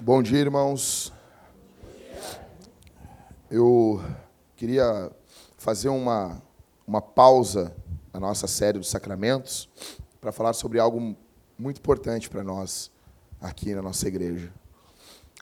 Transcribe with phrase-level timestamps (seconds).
[0.00, 1.12] Bom dia, irmãos.
[3.50, 4.00] Eu
[4.54, 5.10] queria
[5.58, 6.40] fazer uma,
[6.86, 7.74] uma pausa
[8.12, 9.68] na nossa série dos sacramentos
[10.20, 11.16] para falar sobre algo
[11.58, 12.92] muito importante para nós
[13.40, 14.52] aqui na nossa igreja.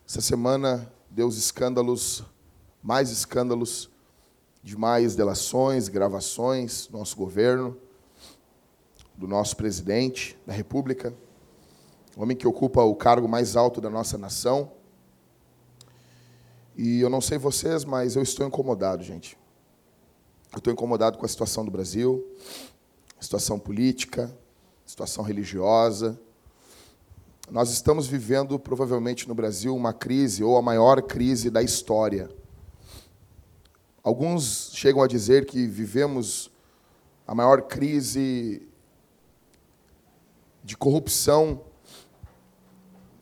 [0.07, 2.23] Essa semana deu os escândalos,
[2.81, 3.90] mais escândalos
[4.63, 7.77] de mais delações, gravações nosso governo,
[9.17, 11.13] do nosso presidente da República,
[12.15, 14.71] homem que ocupa o cargo mais alto da nossa nação.
[16.75, 19.37] E eu não sei vocês, mas eu estou incomodado, gente.
[20.51, 22.25] Eu estou incomodado com a situação do Brasil,
[23.19, 24.35] situação política,
[24.85, 26.19] situação religiosa.
[27.49, 32.29] Nós estamos vivendo, provavelmente, no Brasil, uma crise, ou a maior crise da história.
[34.03, 36.51] Alguns chegam a dizer que vivemos
[37.27, 38.67] a maior crise
[40.63, 41.61] de corrupção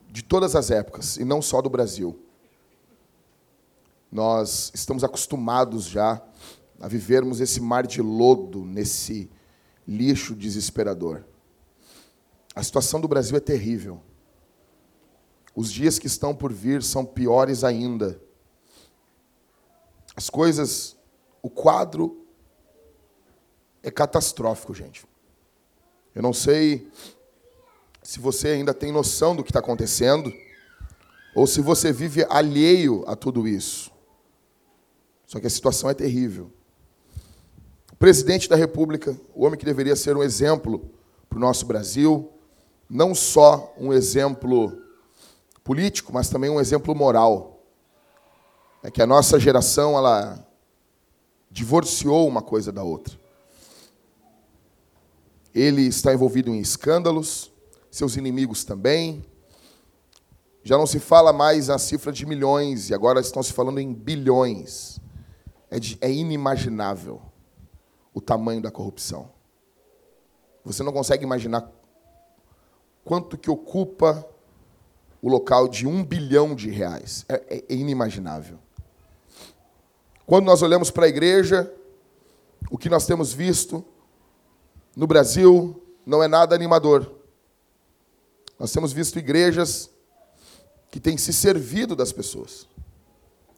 [0.08, 2.18] de todas as épocas, e não só do Brasil.
[4.10, 6.20] Nós estamos acostumados já
[6.80, 9.30] a vivermos esse mar de lodo, nesse
[9.86, 11.24] lixo desesperador.
[12.54, 14.00] A situação do Brasil é terrível.
[15.54, 18.20] Os dias que estão por vir são piores ainda.
[20.20, 20.98] As coisas,
[21.40, 22.26] o quadro
[23.82, 25.06] é catastrófico, gente.
[26.14, 26.90] Eu não sei
[28.02, 30.30] se você ainda tem noção do que está acontecendo,
[31.34, 33.90] ou se você vive alheio a tudo isso.
[35.26, 36.52] Só que a situação é terrível.
[37.90, 40.90] O presidente da República, o homem que deveria ser um exemplo
[41.30, 42.30] para o nosso Brasil,
[42.90, 44.82] não só um exemplo
[45.64, 47.49] político, mas também um exemplo moral
[48.82, 50.46] é que a nossa geração ela
[51.50, 53.18] divorciou uma coisa da outra.
[55.54, 57.52] Ele está envolvido em escândalos,
[57.90, 59.24] seus inimigos também.
[60.62, 63.92] Já não se fala mais a cifra de milhões, e agora estão se falando em
[63.92, 64.98] bilhões.
[65.70, 67.20] É, de, é inimaginável
[68.14, 69.30] o tamanho da corrupção.
[70.64, 71.70] Você não consegue imaginar
[73.04, 74.26] quanto que ocupa
[75.22, 77.24] o local de um bilhão de reais.
[77.28, 78.58] É, é, é inimaginável.
[80.30, 81.74] Quando nós olhamos para a igreja,
[82.70, 83.84] o que nós temos visto
[84.94, 87.10] no Brasil não é nada animador.
[88.56, 89.90] Nós temos visto igrejas
[90.88, 92.68] que têm se servido das pessoas,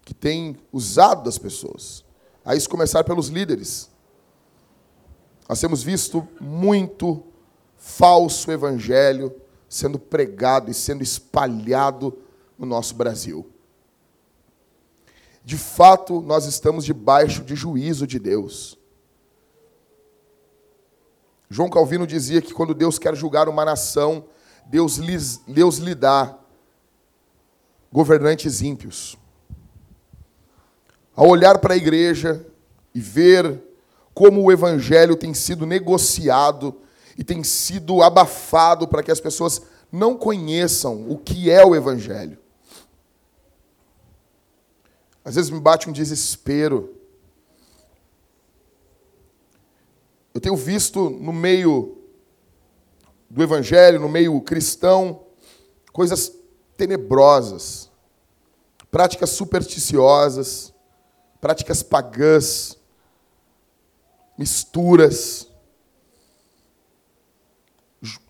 [0.02, 2.02] que têm usado das pessoas.
[2.42, 3.90] A isso começar pelos líderes.
[5.46, 7.22] Nós temos visto muito
[7.76, 9.30] falso evangelho
[9.68, 12.16] sendo pregado e sendo espalhado
[12.58, 13.51] no nosso Brasil
[15.44, 18.78] de fato nós estamos debaixo de juízo de Deus.
[21.50, 24.24] João Calvino dizia que quando Deus quer julgar uma nação,
[24.66, 26.38] Deus, lhes, Deus lhe dá
[27.92, 29.18] governantes ímpios.
[31.14, 32.46] Ao olhar para a igreja
[32.94, 33.62] e ver
[34.14, 36.74] como o evangelho tem sido negociado
[37.18, 39.60] e tem sido abafado para que as pessoas
[39.90, 42.38] não conheçam o que é o evangelho.
[45.24, 46.96] Às vezes me bate um desespero.
[50.34, 51.98] Eu tenho visto no meio
[53.30, 55.24] do evangelho, no meio cristão,
[55.92, 56.32] coisas
[56.76, 57.90] tenebrosas,
[58.90, 60.72] práticas supersticiosas,
[61.40, 62.76] práticas pagãs,
[64.36, 65.48] misturas.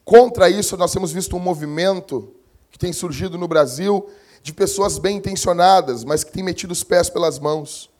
[0.04, 2.34] Contra isso, nós temos visto um movimento
[2.70, 4.10] que tem surgido no Brasil
[4.42, 7.90] de pessoas bem intencionadas, mas que têm metido os pés pelas mãos.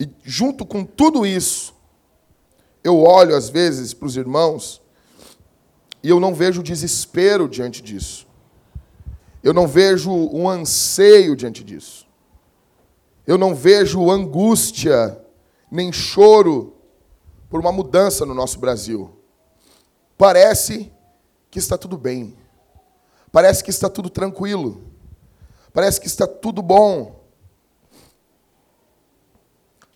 [0.00, 1.74] E junto com tudo isso,
[2.82, 4.80] eu olho às vezes para os irmãos
[6.02, 8.26] e eu não vejo desespero diante disso.
[9.42, 12.06] Eu não vejo um anseio diante disso.
[13.26, 15.20] Eu não vejo angústia
[15.70, 16.74] nem choro
[17.50, 19.10] por uma mudança no nosso Brasil.
[20.16, 20.92] Parece
[21.50, 22.36] que está tudo bem.
[23.36, 24.82] Parece que está tudo tranquilo.
[25.70, 27.22] Parece que está tudo bom.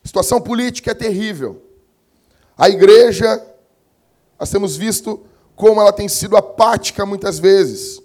[0.05, 1.65] A situação política é terrível.
[2.55, 3.43] A igreja,
[4.39, 5.25] nós temos visto
[5.57, 8.03] como ela tem sido apática muitas vezes.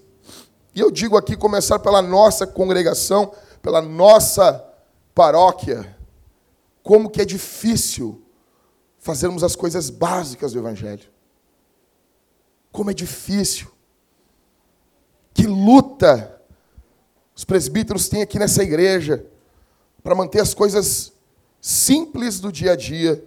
[0.74, 4.66] E eu digo aqui, começar pela nossa congregação, pela nossa
[5.14, 5.98] paróquia,
[6.82, 8.24] como que é difícil
[9.00, 11.10] fazermos as coisas básicas do Evangelho.
[12.72, 13.75] Como é difícil.
[15.36, 16.42] Que luta
[17.36, 19.26] os presbíteros têm aqui nessa igreja
[20.02, 21.12] para manter as coisas
[21.60, 23.22] simples do dia a dia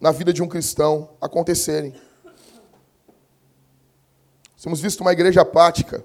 [0.00, 1.94] na vida de um cristão acontecerem.
[4.60, 6.04] Temos visto uma igreja apática.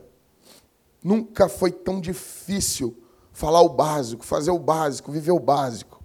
[1.03, 2.95] Nunca foi tão difícil
[3.33, 5.99] falar o básico, fazer o básico, viver o básico.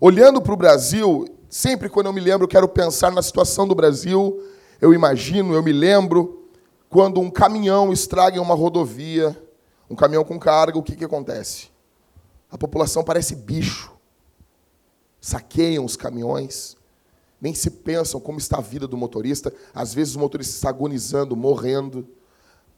[0.00, 4.40] Olhando para o Brasil, sempre quando eu me lembro, quero pensar na situação do Brasil,
[4.80, 6.39] eu imagino, eu me lembro,
[6.90, 9.40] quando um caminhão estraga em uma rodovia,
[9.88, 11.70] um caminhão com carga, o que, que acontece?
[12.50, 13.92] A população parece bicho.
[15.20, 16.76] Saqueiam os caminhões,
[17.40, 19.54] nem se pensam como está a vida do motorista.
[19.72, 22.08] Às vezes o motorista está agonizando, morrendo.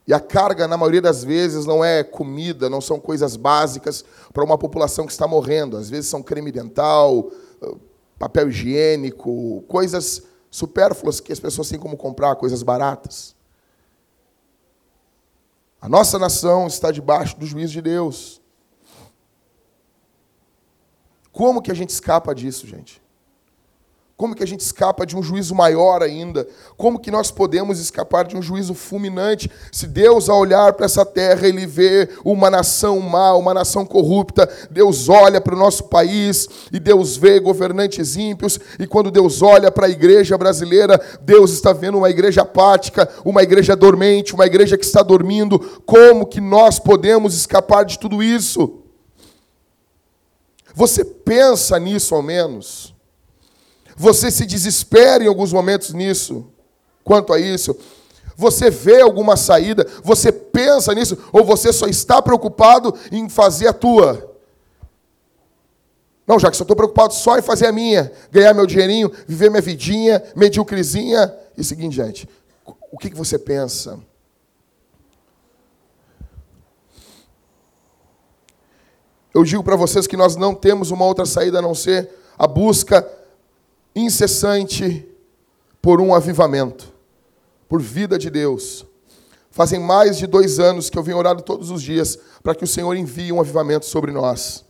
[0.07, 4.45] E a carga, na maioria das vezes, não é comida, não são coisas básicas para
[4.45, 5.77] uma população que está morrendo.
[5.77, 7.31] Às vezes são creme dental,
[8.19, 13.35] papel higiênico, coisas supérfluas que as pessoas têm como comprar, coisas baratas.
[15.83, 18.41] A nossa nação está debaixo do juízo de Deus.
[21.33, 23.02] Como que a gente escapa disso, gente?
[24.23, 26.47] Como que a gente escapa de um juízo maior ainda?
[26.77, 29.51] Como que nós podemos escapar de um juízo fulminante?
[29.73, 34.49] Se Deus, ao olhar para essa terra, ele vê uma nação má, uma nação corrupta,
[34.71, 39.73] Deus olha para o nosso país e Deus vê governantes ímpios, e quando Deus olha
[39.73, 44.79] para a igreja brasileira, Deus está vendo uma igreja apática, uma igreja dormente, uma igreja
[44.79, 45.59] que está dormindo.
[45.85, 48.85] Como que nós podemos escapar de tudo isso?
[50.77, 52.92] Você pensa nisso ao menos?
[54.03, 56.45] Você se desespera em alguns momentos nisso,
[57.05, 57.77] quanto a isso.
[58.37, 63.73] Você vê alguma saída, você pensa nisso, ou você só está preocupado em fazer a
[63.73, 64.29] tua.
[66.27, 69.51] Não, já que só estou preocupado só em fazer a minha, ganhar meu dinheirinho, viver
[69.51, 72.29] minha vidinha, mediocrezinha e seguir em diante.
[72.91, 74.01] O que, que você pensa?
[79.33, 82.49] Eu digo para vocês que nós não temos uma outra saída a não ser a
[82.49, 83.22] busca
[83.95, 85.09] incessante
[85.81, 86.93] por um avivamento,
[87.69, 88.87] por vida de Deus.
[89.51, 92.67] Fazem mais de dois anos que eu venho orando todos os dias para que o
[92.67, 94.65] Senhor envie um avivamento sobre nós.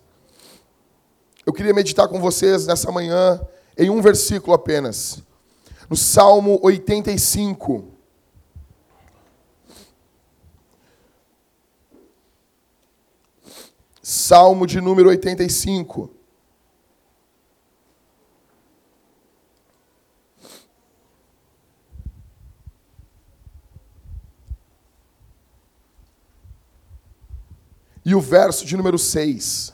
[1.47, 3.41] Eu queria meditar com vocês nessa manhã
[3.77, 5.23] em um versículo apenas,
[5.89, 7.85] no Salmo 85.
[14.03, 16.11] Salmo de número 85.
[28.05, 29.73] E o verso de número 6.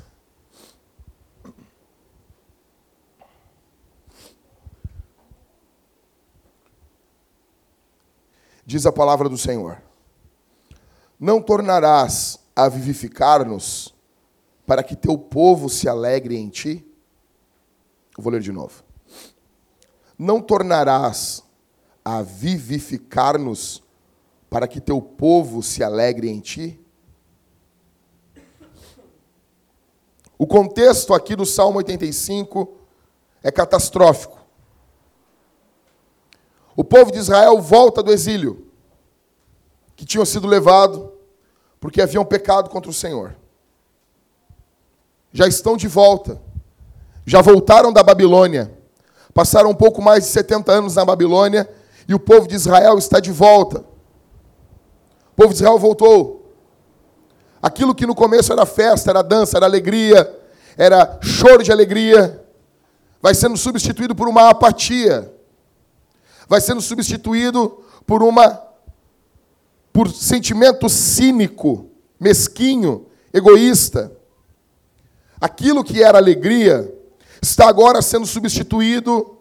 [8.66, 9.80] Diz a palavra do Senhor:
[11.18, 13.94] Não tornarás a vivificar-nos
[14.66, 16.86] para que teu povo se alegre em ti?
[18.18, 18.84] Vou ler de novo.
[20.18, 21.42] Não tornarás
[22.04, 23.82] a vivificar-nos
[24.50, 26.78] para que teu povo se alegre em ti?
[30.38, 32.72] O contexto aqui do Salmo 85
[33.42, 34.38] é catastrófico.
[36.76, 38.68] O povo de Israel volta do exílio,
[39.96, 41.12] que tinham sido levado
[41.80, 43.34] porque haviam pecado contra o Senhor.
[45.32, 46.40] Já estão de volta.
[47.26, 48.72] Já voltaram da Babilônia.
[49.34, 51.68] Passaram um pouco mais de 70 anos na Babilônia
[52.08, 53.80] e o povo de Israel está de volta.
[55.32, 56.37] O povo de Israel voltou.
[57.62, 60.38] Aquilo que no começo era festa, era dança, era alegria,
[60.76, 62.44] era choro de alegria,
[63.20, 65.32] vai sendo substituído por uma apatia.
[66.48, 68.66] Vai sendo substituído por uma
[69.92, 74.12] por sentimento cínico, mesquinho, egoísta.
[75.40, 76.94] Aquilo que era alegria
[77.42, 79.38] está agora sendo substituído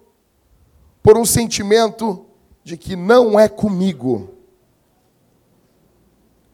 [1.03, 2.25] por um sentimento
[2.63, 4.36] de que não é comigo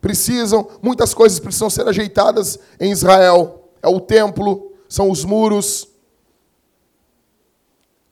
[0.04, 3.70] precisam, muitas coisas precisam ser ajeitadas em Israel.
[3.82, 5.88] É o templo, são os muros,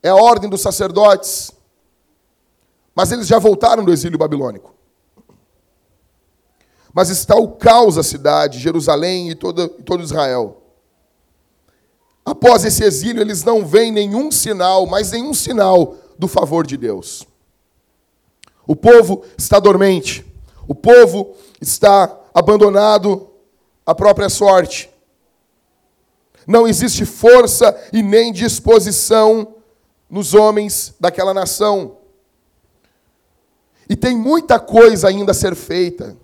[0.02, 1.52] é a ordem dos sacerdotes.
[2.94, 4.74] Mas eles já voltaram do exílio babilônico.
[6.94, 10.62] Mas está o caos a cidade, Jerusalém e todo, todo Israel.
[12.24, 17.26] Após esse exílio, eles não veem nenhum sinal, mas nenhum sinal do favor de Deus.
[18.66, 20.24] O povo está dormente.
[20.66, 23.30] O povo está abandonado
[23.86, 24.90] à própria sorte.
[26.46, 29.54] Não existe força e nem disposição
[30.10, 31.98] nos homens daquela nação.
[33.88, 36.16] E tem muita coisa ainda a ser feita.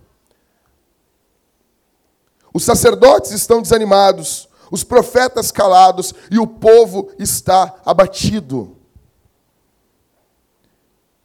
[2.52, 8.76] Os sacerdotes estão desanimados, os profetas calados e o povo está abatido.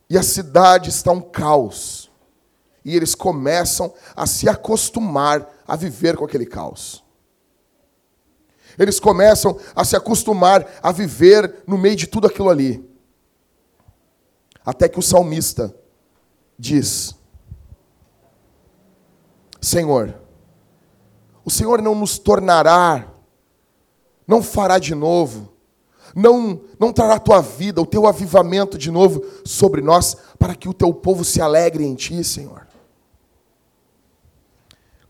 [0.08, 2.02] E a cidade está um caos.
[2.84, 7.04] E eles começam a se acostumar a viver com aquele caos.
[8.78, 12.84] Eles começam a se acostumar a viver no meio de tudo aquilo ali.
[14.66, 15.75] Até que o salmista
[16.58, 17.16] diz:
[19.62, 20.16] Senhor,
[21.46, 23.08] o Senhor não nos tornará,
[24.28, 25.54] não fará de novo,
[26.16, 30.70] não, não trará a tua vida, o teu avivamento de novo sobre nós, para que
[30.70, 32.73] o teu povo se alegre em ti, Senhor.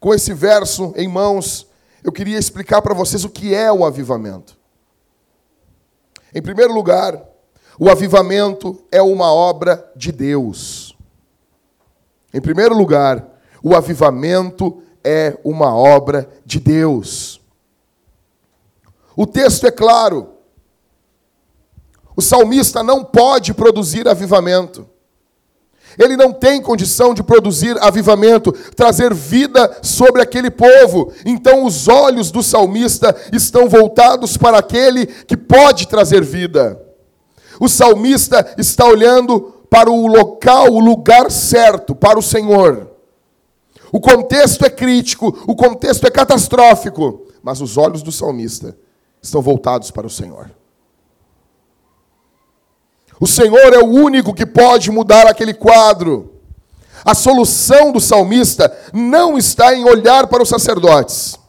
[0.03, 1.65] Com esse verso em mãos,
[2.03, 4.57] eu queria explicar para vocês o que é o avivamento.
[6.35, 7.23] Em primeiro lugar,
[7.79, 10.93] o avivamento é uma obra de Deus.
[12.33, 13.25] Em primeiro lugar,
[13.63, 17.41] o avivamento é uma obra de Deus.
[19.15, 20.33] O texto é claro.
[22.13, 24.85] O salmista não pode produzir avivamento.
[25.97, 31.11] Ele não tem condição de produzir avivamento, trazer vida sobre aquele povo.
[31.25, 36.81] Então os olhos do salmista estão voltados para aquele que pode trazer vida.
[37.59, 42.91] O salmista está olhando para o local, o lugar certo, para o Senhor.
[43.91, 48.75] O contexto é crítico, o contexto é catastrófico, mas os olhos do salmista
[49.21, 50.49] estão voltados para o Senhor.
[53.23, 56.41] O Senhor é o único que pode mudar aquele quadro.
[57.05, 61.39] A solução do salmista não está em olhar para os sacerdotes.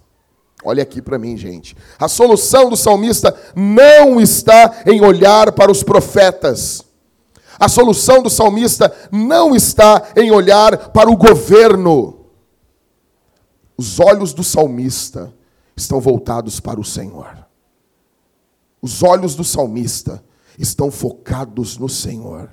[0.65, 1.77] Olha aqui para mim, gente.
[1.99, 6.85] A solução do salmista não está em olhar para os profetas.
[7.59, 12.21] A solução do salmista não está em olhar para o governo.
[13.77, 15.35] Os olhos do salmista
[15.77, 17.37] estão voltados para o Senhor.
[18.81, 20.23] Os olhos do salmista
[20.59, 22.49] estão focados no Senhor.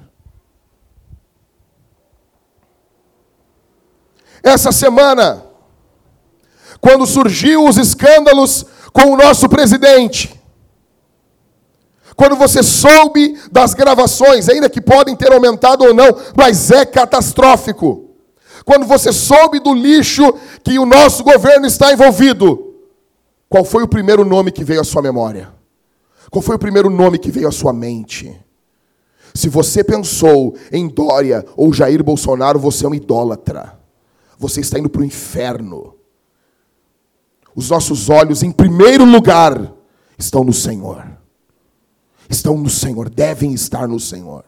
[4.43, 5.45] Essa semana,
[6.79, 10.39] quando surgiu os escândalos com o nosso presidente,
[12.15, 18.09] quando você soube das gravações, ainda que podem ter aumentado ou não, mas é catastrófico.
[18.65, 22.75] Quando você soube do lixo que o nosso governo está envolvido,
[23.49, 25.60] qual foi o primeiro nome que veio à sua memória?
[26.29, 28.39] Qual foi o primeiro nome que veio à sua mente?
[29.33, 33.79] Se você pensou em Dória ou Jair Bolsonaro, você é um idólatra.
[34.37, 35.95] Você está indo para o inferno.
[37.55, 39.73] Os nossos olhos, em primeiro lugar,
[40.17, 41.05] estão no Senhor.
[42.29, 44.45] Estão no Senhor, devem estar no Senhor.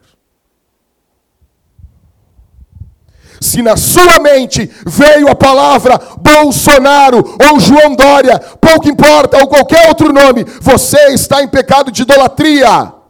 [3.44, 9.86] Se na sua mente veio a palavra Bolsonaro ou João Dória, pouco importa, ou qualquer
[9.86, 13.03] outro nome, você está em pecado de idolatria.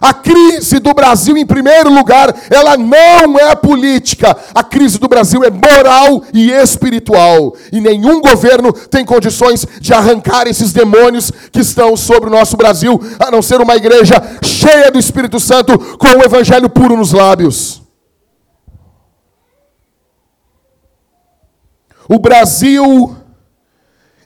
[0.00, 4.36] A crise do Brasil, em primeiro lugar, ela não é política.
[4.54, 7.54] A crise do Brasil é moral e espiritual.
[7.72, 13.00] E nenhum governo tem condições de arrancar esses demônios que estão sobre o nosso Brasil,
[13.18, 17.82] a não ser uma igreja cheia do Espírito Santo, com o evangelho puro nos lábios.
[22.08, 23.15] O Brasil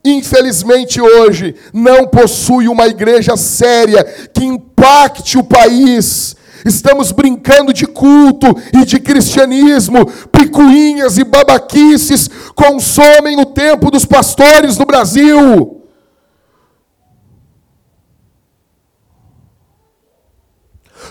[0.04, 6.37] infelizmente hoje, não possui uma igreja séria que impacte o país.
[6.64, 14.76] Estamos brincando de culto e de cristianismo, picuinhas e babaquices consomem o tempo dos pastores
[14.76, 15.80] no Brasil.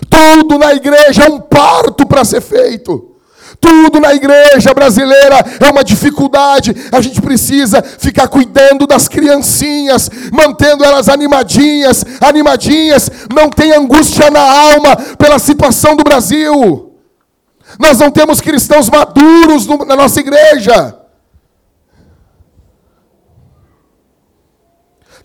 [0.08, 3.09] Tudo na igreja é um parto para ser feito.
[3.60, 6.74] Tudo na igreja brasileira é uma dificuldade.
[6.90, 13.10] A gente precisa ficar cuidando das criancinhas, mantendo elas animadinhas, animadinhas.
[13.34, 16.94] Não tem angústia na alma pela situação do Brasil.
[17.78, 20.96] Nós não temos cristãos maduros na nossa igreja.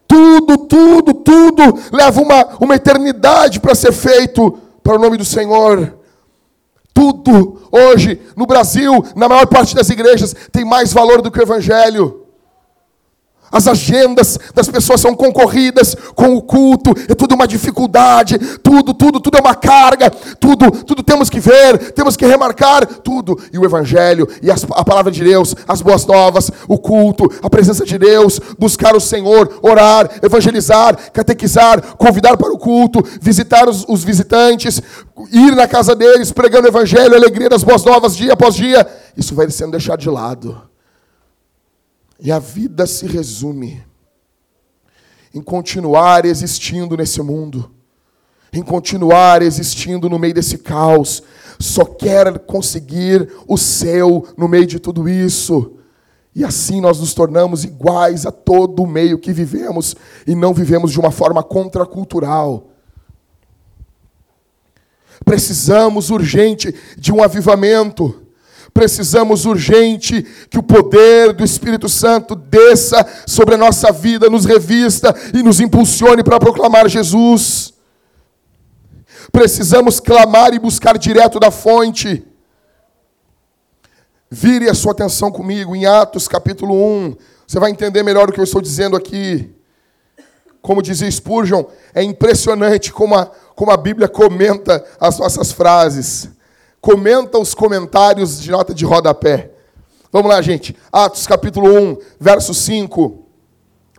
[0.08, 5.95] Tudo, tudo, tudo leva uma, uma eternidade para ser feito para o nome do Senhor.
[7.06, 11.44] Tudo hoje no Brasil, na maior parte das igrejas, tem mais valor do que o
[11.44, 12.25] Evangelho.
[13.52, 19.20] As agendas das pessoas são concorridas com o culto, é tudo uma dificuldade, tudo, tudo,
[19.20, 23.40] tudo é uma carga, tudo, tudo temos que ver, temos que remarcar, tudo.
[23.54, 27.50] E o Evangelho, e as, a palavra de Deus, as boas novas, o culto, a
[27.50, 33.86] presença de Deus, buscar o Senhor, orar, evangelizar, catequizar, convidar para o culto, visitar os,
[33.88, 34.82] os visitantes,
[35.32, 38.86] ir na casa deles, pregando o Evangelho, a alegria das boas novas, dia após dia.
[39.16, 40.75] Isso vai sendo deixado de lado.
[42.19, 43.84] E a vida se resume
[45.34, 47.69] em continuar existindo nesse mundo,
[48.53, 51.22] em continuar existindo no meio desse caos.
[51.60, 55.74] Só quer conseguir o céu no meio de tudo isso.
[56.34, 59.95] E assim nós nos tornamos iguais a todo o meio que vivemos
[60.25, 62.69] e não vivemos de uma forma contracultural.
[65.24, 68.25] Precisamos urgente de um avivamento
[68.75, 75.15] precisamos urgente que o poder do Espírito Santo desça sobre a nossa vida, nos revista
[75.34, 77.74] e nos impulsione para proclamar Jesus.
[79.32, 82.27] Precisamos clamar e buscar direto da fonte.
[84.29, 87.15] Vire a sua atenção comigo em Atos capítulo 1.
[87.48, 89.55] Você vai entender melhor o que eu estou dizendo aqui.
[90.62, 91.63] Como dizia Spurgeon,
[91.94, 96.35] é impressionante como a, como a Bíblia comenta as nossas frases
[96.86, 99.51] comenta os comentários de nota de rodapé.
[100.12, 100.77] Vamos lá, gente.
[100.92, 103.25] Atos capítulo 1, verso 5.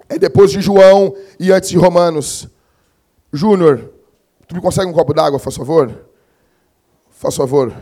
[0.09, 2.49] É depois de João e antes de Romanos.
[3.33, 3.93] Júnior,
[4.47, 6.07] tu me consegue um copo d'água, faz favor?
[7.11, 7.75] Faz favor.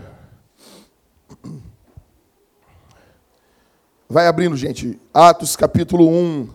[4.09, 4.99] Vai abrindo, gente.
[5.13, 6.49] Atos capítulo 1.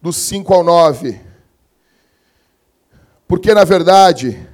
[0.00, 1.27] Do 5 ao 9.
[3.28, 4.48] Porque, na verdade,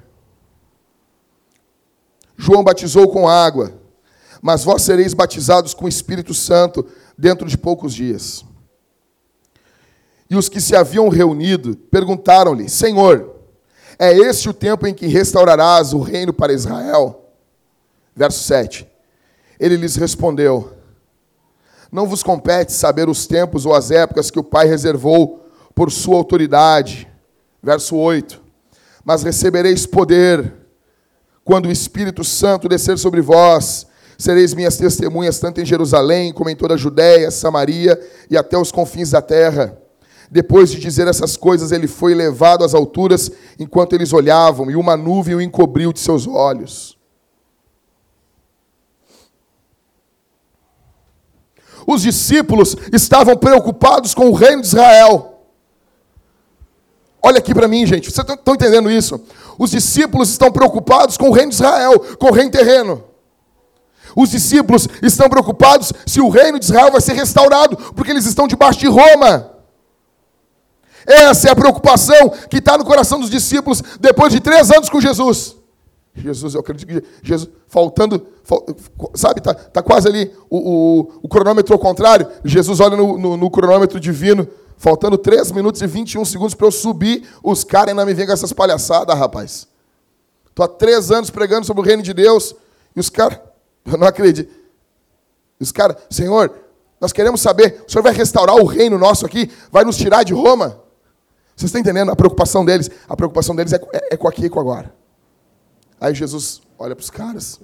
[2.36, 3.72] João batizou com água,
[4.42, 6.84] mas vós sereis batizados com o Espírito Santo
[7.16, 8.44] dentro de poucos dias.
[10.28, 13.36] E os que se haviam reunido perguntaram-lhe: Senhor,
[13.96, 17.30] é este o tempo em que restaurarás o reino para Israel?
[18.14, 18.88] Verso 7.
[19.60, 20.72] Ele lhes respondeu:
[21.92, 26.16] Não vos compete saber os tempos ou as épocas que o Pai reservou por sua
[26.16, 27.08] autoridade.
[27.62, 28.43] Verso 8
[29.04, 30.52] mas recebereis poder
[31.44, 33.86] quando o Espírito Santo descer sobre vós.
[34.16, 38.00] Sereis minhas testemunhas tanto em Jerusalém como em toda a Judéia, Samaria
[38.30, 39.76] e até os confins da terra.
[40.30, 44.96] Depois de dizer essas coisas, ele foi levado às alturas enquanto eles olhavam, e uma
[44.96, 46.96] nuvem o encobriu de seus olhos.
[51.86, 55.33] Os discípulos estavam preocupados com o reino de Israel.
[57.26, 58.10] Olha aqui para mim, gente.
[58.10, 59.18] Vocês estão entendendo isso?
[59.58, 63.02] Os discípulos estão preocupados com o reino de Israel, com o reino terreno.
[64.14, 68.46] Os discípulos estão preocupados se o reino de Israel vai ser restaurado, porque eles estão
[68.46, 69.52] debaixo de Roma.
[71.06, 75.00] Essa é a preocupação que está no coração dos discípulos depois de três anos com
[75.00, 75.56] Jesus.
[76.14, 78.26] Jesus, eu acredito que Jesus, faltando,
[79.14, 82.28] sabe, está tá quase ali o, o, o, cronômetro ao contrário.
[82.44, 84.46] Jesus olha no, no, no cronômetro divino,
[84.84, 88.32] Faltando 3 minutos e 21 segundos para eu subir, os caras ainda me vêm com
[88.32, 89.66] essas palhaçadas, rapaz.
[90.46, 92.54] Estou há três anos pregando sobre o reino de Deus
[92.94, 93.40] e os caras,
[93.90, 94.52] eu não acredito.
[95.58, 96.54] Os caras, Senhor,
[97.00, 99.50] nós queremos saber, o Senhor vai restaurar o reino nosso aqui?
[99.72, 100.78] Vai nos tirar de Roma?
[101.56, 102.90] Vocês estão entendendo a preocupação deles?
[103.08, 104.94] A preocupação deles é, é, é com aqui e com agora.
[105.98, 107.58] Aí Jesus olha para os caras.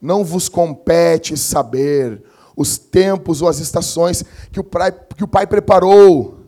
[0.00, 2.22] Não vos compete saber
[2.60, 6.40] os tempos ou as estações que o pai, que o pai preparou.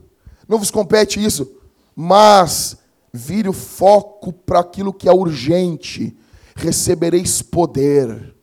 [0.47, 1.51] Não vos compete isso,
[1.97, 2.77] mas
[3.11, 6.15] vire o foco para aquilo que é urgente.
[6.55, 8.35] Recebereis poder.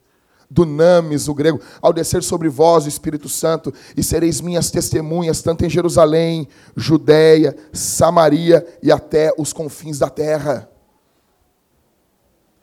[0.49, 5.63] Dunamis, o grego, ao descer sobre vós o Espírito Santo, e sereis minhas testemunhas, tanto
[5.63, 10.67] em Jerusalém, Judéia, Samaria e até os confins da terra.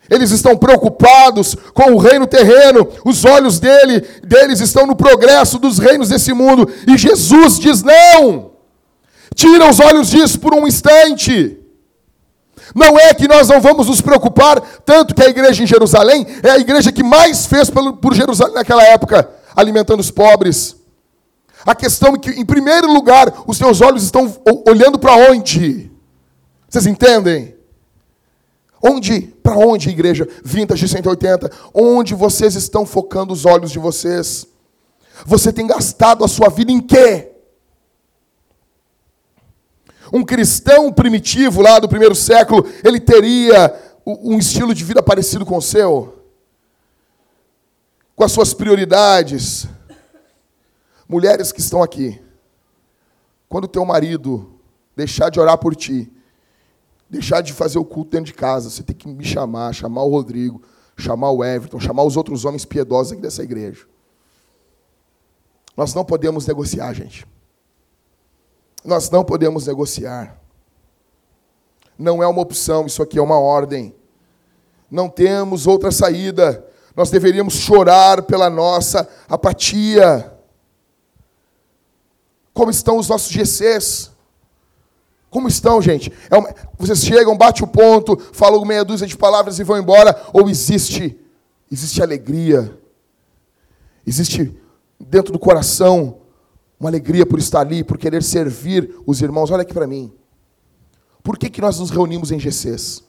[0.09, 5.79] Eles estão preocupados com o reino terreno, os olhos dele, deles estão no progresso dos
[5.79, 8.53] reinos desse mundo, e Jesus diz: não,
[9.35, 11.59] tira os olhos disso por um instante.
[12.75, 16.51] Não é que nós não vamos nos preocupar, tanto que a igreja em Jerusalém é
[16.51, 20.77] a igreja que mais fez por Jerusalém naquela época, alimentando os pobres.
[21.65, 24.33] A questão é que, em primeiro lugar, os seus olhos estão
[24.69, 25.91] olhando para onde?
[26.69, 27.56] Vocês entendem?
[28.89, 30.29] Onde, para onde, igreja?
[30.45, 31.51] Vintage 180.
[31.73, 34.47] Onde vocês estão focando os olhos de vocês?
[35.25, 37.33] Você tem gastado a sua vida em quê?
[40.13, 43.75] Um cristão primitivo lá do primeiro século, ele teria
[44.07, 46.17] um estilo de vida parecido com o seu?
[48.17, 49.69] com as suas prioridades.
[51.07, 52.21] Mulheres que estão aqui,
[53.49, 54.59] quando teu marido
[54.97, 56.11] deixar de orar por ti,
[57.09, 60.11] deixar de fazer o culto dentro de casa, você tem que me chamar, chamar o
[60.11, 60.63] Rodrigo,
[60.97, 63.87] chamar o Everton, chamar os outros homens piedosos aqui dessa igreja.
[65.77, 67.27] Nós não podemos negociar, gente.
[68.85, 70.41] Nós não podemos negociar.
[71.99, 73.95] Não é uma opção, isso aqui é uma ordem.
[74.91, 76.65] Não temos outra saída.
[76.95, 80.33] Nós deveríamos chorar pela nossa apatia.
[82.55, 84.16] Como estão os nossos GCs?
[85.31, 86.13] Como estão, gente?
[86.31, 86.55] É uma...
[86.79, 90.17] Vocês chegam, bate o ponto, falam meia dúzia de palavras e vão embora?
[90.33, 91.19] Ou existe,
[91.71, 92.79] existe alegria?
[94.07, 94.57] Existe
[94.99, 96.19] dentro do coração
[96.79, 99.51] uma alegria por estar ali, por querer servir os irmãos?
[99.51, 100.13] Olha aqui para mim.
[101.23, 103.03] Por que, que nós nos reunimos em GCs?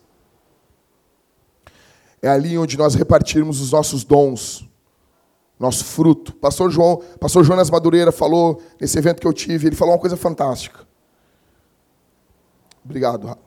[2.21, 4.67] É ali onde nós repartirmos os nossos dons,
[5.59, 6.33] nosso fruto.
[6.35, 10.17] Pastor João, Pastor Jonas Madureira falou nesse evento que eu tive, ele falou uma coisa
[10.17, 10.86] fantástica.
[12.87, 13.37] Obrigado.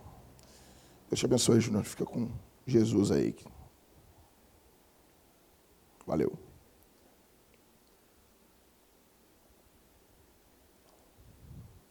[1.09, 1.83] Deus te abençoe, Júnior.
[1.83, 2.31] Fica com
[2.67, 3.35] Jesus aí.
[6.07, 6.39] Valeu.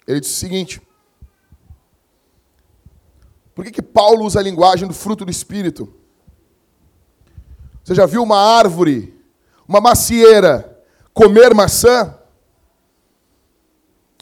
[0.06, 0.80] Ele disse o seguinte:
[3.56, 5.92] Por que, que Paulo usa a linguagem do fruto do Espírito?
[7.84, 9.20] Você já viu uma árvore,
[9.68, 10.86] uma macieira,
[11.16, 12.16] comer maçã?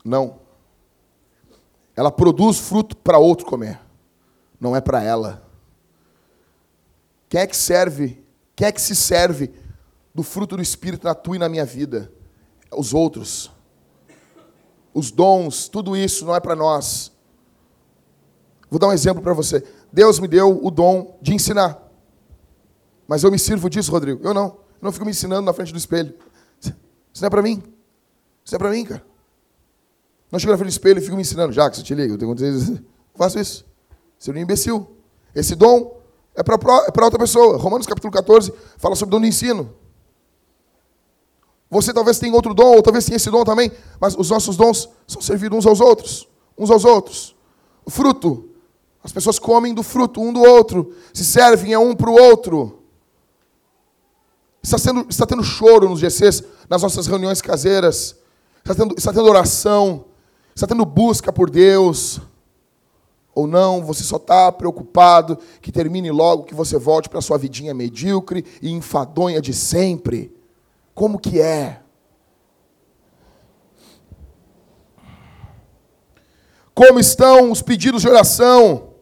[0.05, 0.46] Não.
[1.97, 3.81] Ela produz fruto para outro comer,
[4.59, 5.43] não é para ela.
[7.27, 8.23] Quem é que serve?
[8.55, 9.51] Quem é que se serve
[10.13, 12.11] do fruto do Espírito na tua e na minha vida?
[12.71, 13.51] Os outros.
[14.93, 17.11] Os dons, tudo isso não é para nós.
[18.69, 19.65] Vou dar um exemplo para você.
[19.91, 21.81] Deus me deu o dom de ensinar.
[23.07, 24.23] Mas eu me sirvo disso, Rodrigo.
[24.23, 24.45] Eu não.
[24.45, 26.13] Eu não fico me ensinando na frente do espelho.
[26.61, 27.63] Isso não é para mim.
[28.45, 29.03] Isso é para mim, cara.
[30.31, 31.53] Não chego na frente do espelho e fico me ensinando.
[31.53, 32.83] Jacques, te liga, eu tenho que
[33.15, 33.65] faço isso.
[34.19, 34.87] Ser um imbecil.
[35.33, 36.01] Esse dom
[36.35, 37.57] é para é outra pessoa.
[37.57, 39.73] Romanos capítulo 14 fala sobre o dom de ensino.
[41.69, 44.89] Você talvez tenha outro dom, ou talvez tenha esse dom também, mas os nossos dons
[45.05, 46.27] são servidos uns aos outros.
[46.57, 47.35] Uns aos outros.
[47.83, 48.49] O fruto.
[49.03, 50.93] As pessoas comem do fruto um do outro.
[51.13, 52.83] Se servem a um para o outro.
[54.63, 58.15] Está, sendo, está tendo choro nos GCs, nas nossas reuniões caseiras.
[58.57, 60.05] Está tendo, está tendo oração.
[60.57, 62.19] Está tendo busca por Deus?
[63.35, 67.37] Ou não, você só está preocupado que termine logo, que você volte para a sua
[67.37, 70.35] vidinha medíocre e enfadonha de sempre?
[70.95, 71.79] Como que é?
[76.73, 78.95] Como estão os pedidos de oração?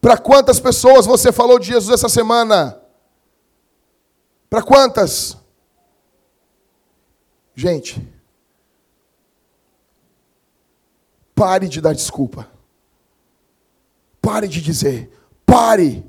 [0.00, 2.82] Para quantas pessoas você falou de Jesus essa semana?
[4.50, 5.36] Para quantas?
[7.54, 8.15] Gente,
[11.36, 12.48] Pare de dar desculpa.
[14.22, 15.10] Pare de dizer.
[15.44, 16.02] Pare.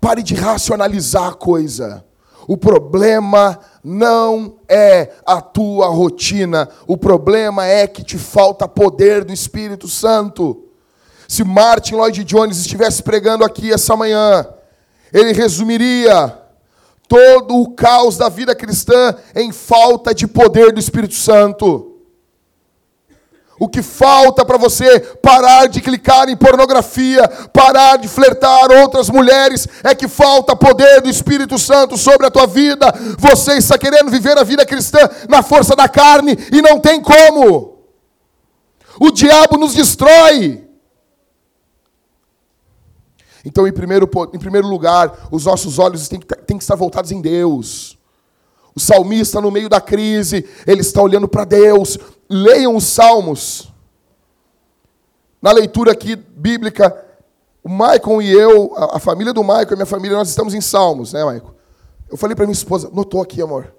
[0.00, 2.04] Pare de racionalizar a coisa.
[2.48, 6.68] O problema não é a tua rotina.
[6.88, 10.64] O problema é que te falta poder do Espírito Santo.
[11.28, 14.44] Se Martin Lloyd Jones estivesse pregando aqui essa manhã,
[15.12, 16.36] ele resumiria
[17.06, 21.93] todo o caos da vida cristã em falta de poder do Espírito Santo.
[23.58, 29.68] O que falta para você parar de clicar em pornografia, parar de flertar outras mulheres,
[29.84, 32.92] é que falta poder do Espírito Santo sobre a tua vida.
[33.18, 37.78] Você está querendo viver a vida cristã na força da carne e não tem como.
[38.98, 40.64] O diabo nos destrói.
[43.44, 47.12] Então, em primeiro, em primeiro lugar, os nossos olhos têm que, têm que estar voltados
[47.12, 47.93] em Deus.
[48.74, 51.96] O salmista, no meio da crise, ele está olhando para Deus.
[52.28, 53.72] Leiam os salmos.
[55.40, 57.04] Na leitura aqui bíblica,
[57.62, 61.12] o Maicon e eu, a, família do Maicon e minha família, nós estamos em salmos,
[61.12, 61.52] né, Maicon?
[62.10, 63.72] Eu falei para minha esposa, notou aqui, amor.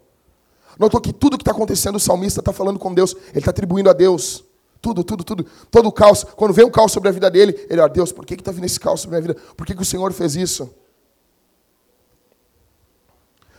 [0.77, 3.89] Notou que tudo que está acontecendo, o salmista está falando com Deus, ele está atribuindo
[3.89, 4.43] a Deus.
[4.81, 5.45] Tudo, tudo, tudo.
[5.71, 6.23] Todo o caos.
[6.23, 8.65] Quando vem um caos sobre a vida dele, ele, ó, Deus, por que está vindo
[8.65, 9.47] esse caos sobre a minha vida?
[9.55, 10.69] Por que, que o Senhor fez isso?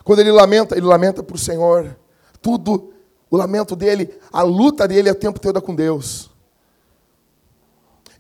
[0.06, 1.98] Quando ele lamenta, ele lamenta para o Senhor.
[2.40, 2.92] Tudo,
[3.28, 6.30] o lamento dele, a luta dele é o tempo todo com Deus.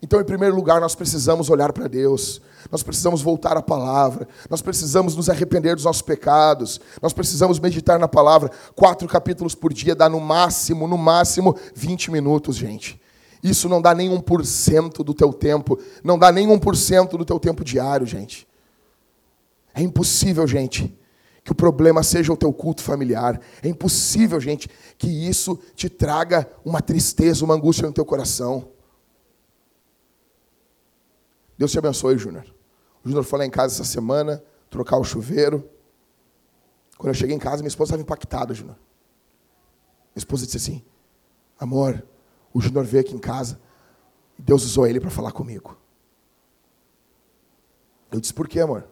[0.02, 4.60] Então, em primeiro lugar, nós precisamos olhar para Deus, nós precisamos voltar à palavra, nós
[4.60, 8.50] precisamos nos arrepender dos nossos pecados, nós precisamos meditar na palavra.
[8.74, 13.00] Quatro capítulos por dia dá no máximo, no máximo, 20 minutos, gente.
[13.44, 17.62] Isso não dá nem 1% do teu tempo, não dá nem 1% do teu tempo
[17.62, 18.44] diário, gente.
[19.72, 20.92] É impossível, gente
[21.46, 23.40] que o problema seja o teu culto familiar.
[23.62, 28.72] É impossível, gente, que isso te traga uma tristeza, uma angústia no teu coração.
[31.56, 32.52] Deus te abençoe, Júnior.
[33.04, 35.70] O Júnior foi lá em casa essa semana, trocar o chuveiro.
[36.98, 38.76] Quando eu cheguei em casa, minha esposa estava impactada, Júnior.
[38.76, 40.84] Minha esposa disse assim:
[41.60, 42.04] Amor,
[42.52, 43.60] o Júnior veio aqui em casa
[44.36, 45.78] e Deus usou ele para falar comigo.
[48.10, 48.84] Eu disse: Por quê, amor?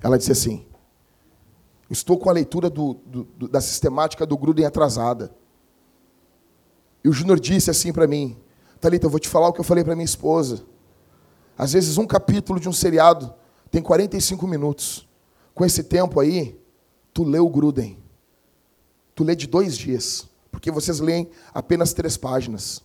[0.00, 0.69] Ela disse assim:
[1.90, 5.34] Estou com a leitura do, do, da sistemática do Gruden atrasada.
[7.02, 8.38] E o Júnior disse assim para mim:
[8.80, 10.64] Thalita, eu vou te falar o que eu falei para minha esposa.
[11.58, 13.34] Às vezes, um capítulo de um seriado
[13.70, 15.06] tem 45 minutos.
[15.52, 16.58] Com esse tempo aí,
[17.12, 17.98] tu lê o Gruden.
[19.14, 20.28] Tu lê de dois dias.
[20.50, 22.82] Porque vocês leem apenas três páginas.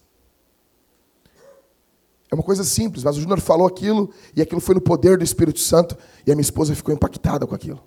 [2.32, 5.24] É uma coisa simples, mas o Júnior falou aquilo, e aquilo foi no poder do
[5.24, 7.82] Espírito Santo, e a minha esposa ficou impactada com aquilo.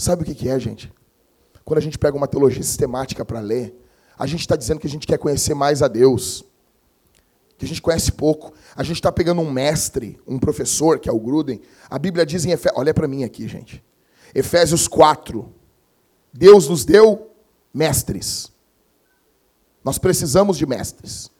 [0.00, 0.92] Sabe o que é, gente?
[1.64, 3.74] Quando a gente pega uma teologia sistemática para ler,
[4.18, 6.44] a gente está dizendo que a gente quer conhecer mais a Deus
[7.60, 8.54] que a gente conhece pouco.
[8.74, 11.60] A gente está pegando um mestre, um professor, que é o Gruden.
[11.90, 12.80] A Bíblia diz em Efésios.
[12.80, 13.84] Olha para mim aqui, gente.
[14.34, 15.46] Efésios 4.
[16.32, 17.30] Deus nos deu
[17.72, 18.50] mestres.
[19.84, 21.30] Nós precisamos de mestres.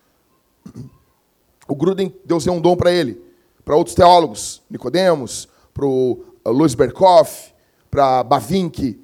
[1.67, 3.19] O Gruden, Deus deu um dom para ele,
[3.65, 7.50] para outros teólogos, Nicodemos, para o uh, Luiz Berkoff,
[7.91, 8.99] para Bavinck.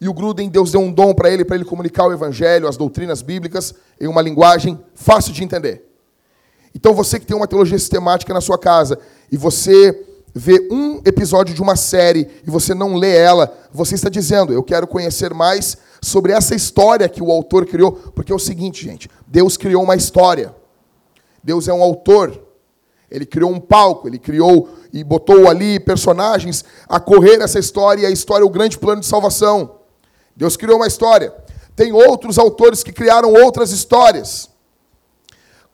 [0.00, 2.76] E o Gruden, Deus deu um dom para ele, para ele comunicar o evangelho, as
[2.76, 5.88] doutrinas bíblicas, em uma linguagem fácil de entender.
[6.74, 8.98] Então você que tem uma teologia sistemática na sua casa
[9.30, 14.08] e você vê um episódio de uma série e você não lê ela, você está
[14.08, 17.92] dizendo: Eu quero conhecer mais sobre essa história que o autor criou.
[17.92, 20.54] Porque é o seguinte, gente: Deus criou uma história.
[21.42, 22.51] Deus é um autor.
[23.12, 28.06] Ele criou um palco, ele criou e botou ali personagens a correr essa história, e
[28.06, 29.80] a história é o grande plano de salvação.
[30.34, 31.30] Deus criou uma história.
[31.76, 34.48] Tem outros autores que criaram outras histórias.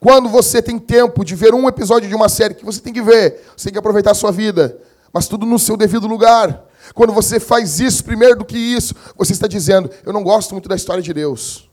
[0.01, 3.01] Quando você tem tempo de ver um episódio de uma série que você tem que
[3.01, 4.77] ver, você tem que aproveitar a sua vida,
[5.13, 6.65] mas tudo no seu devido lugar.
[6.93, 10.67] Quando você faz isso primeiro do que isso, você está dizendo: Eu não gosto muito
[10.67, 11.69] da história de Deus.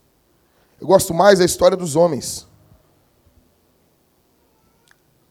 [0.81, 2.46] Eu gosto mais da história dos homens.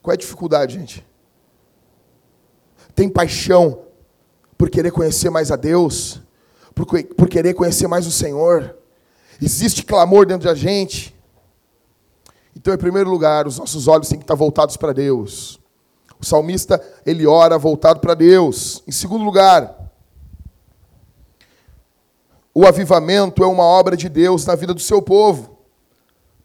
[0.06, 1.04] Qual é a dificuldade, gente?
[2.94, 3.86] Tem paixão
[4.56, 6.22] por querer conhecer mais a Deus,
[6.76, 8.76] por, por querer conhecer mais o Senhor.
[9.42, 11.12] Existe clamor dentro da gente.
[12.54, 15.58] Então, em primeiro lugar, os nossos olhos têm que estar voltados para Deus.
[16.20, 18.84] O salmista, ele ora voltado para Deus.
[18.86, 19.90] Em segundo lugar,
[22.54, 25.58] o avivamento é uma obra de Deus na vida do seu povo,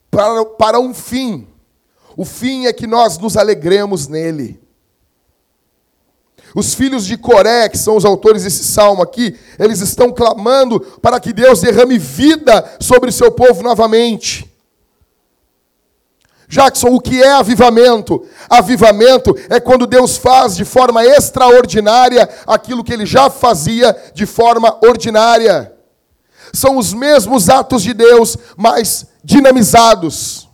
[0.09, 1.50] para, para um fim.
[2.17, 4.61] O fim é que nós nos alegremos nele.
[6.53, 11.19] Os filhos de Coré, que são os autores desse salmo aqui, eles estão clamando para
[11.19, 14.51] que Deus derrame vida sobre o seu povo novamente.
[16.51, 18.25] Jackson, o que é avivamento?
[18.49, 24.77] Avivamento é quando Deus faz de forma extraordinária aquilo que ele já fazia de forma
[24.85, 25.73] ordinária.
[26.51, 30.50] São os mesmos atos de Deus, mas dinamizados.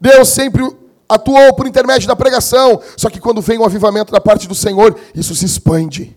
[0.00, 0.62] Deus sempre
[1.08, 4.98] atuou por intermédio da pregação, só que quando vem o avivamento da parte do Senhor,
[5.14, 6.16] isso se expande.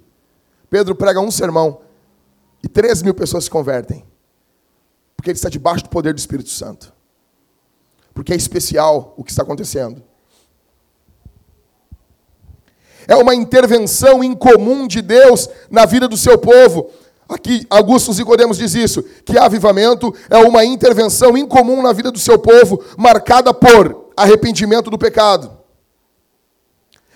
[0.69, 1.81] Pedro prega um sermão
[2.63, 4.05] e três mil pessoas se convertem,
[5.15, 6.93] porque ele está debaixo do poder do Espírito Santo
[8.13, 10.01] porque é especial o que está acontecendo.
[13.07, 16.89] É uma intervenção incomum de Deus na vida do seu povo.
[17.27, 22.37] Aqui, Augusto Nicodemos diz isso, que avivamento é uma intervenção incomum na vida do seu
[22.37, 25.57] povo, marcada por arrependimento do pecado,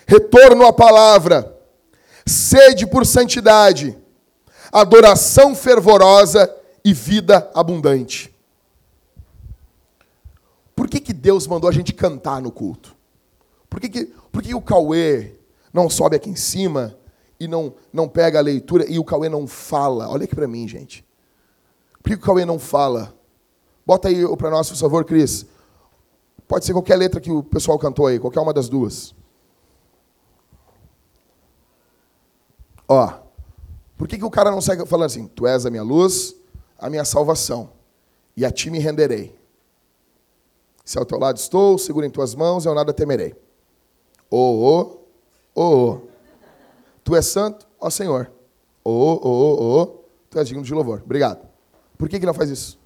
[0.08, 1.56] retorno à palavra,
[2.26, 3.98] sede por santidade,
[4.72, 8.34] adoração fervorosa e vida abundante.
[10.76, 12.96] Por que, que Deus mandou a gente cantar no culto?
[13.70, 15.36] Por que, que, por que, que o Cauê
[15.74, 16.96] não sobe aqui em cima
[17.40, 20.10] e não, não pega a leitura e o Cauê não fala?
[20.10, 21.06] Olha aqui para mim, gente.
[22.02, 23.14] Por que, o Cauê não fala?
[23.86, 25.46] Bota aí para nós, por favor, Cris.
[26.48, 29.14] Pode ser qualquer letra que o pessoal cantou aí, qualquer uma das duas.
[32.88, 33.14] Ó,
[33.98, 35.28] por que, que o cara não segue falando assim?
[35.28, 36.36] Tu és a minha luz,
[36.80, 37.72] a minha salvação,
[38.36, 39.38] e a ti me renderei.
[40.86, 43.36] Se ao teu lado estou, seguro em tuas mãos, eu nada temerei.
[44.32, 44.98] Oh,
[45.54, 46.07] oh, oh,
[47.08, 48.30] Tu és santo, ó Senhor.
[48.84, 49.86] Oh, oh, oh.
[50.30, 51.02] Tu és digno de louvor.
[51.06, 51.40] Obrigado.
[51.98, 52.78] Por que, que não faz isso?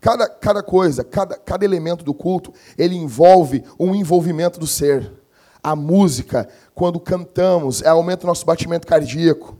[0.00, 5.12] Cada, cada coisa, cada, cada elemento do culto, ele envolve um envolvimento do ser.
[5.60, 9.58] a música, quando cantamos, aumenta o nosso batimento cardíaco,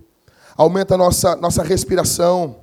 [0.56, 2.60] aumenta a nossa, nossa respiração,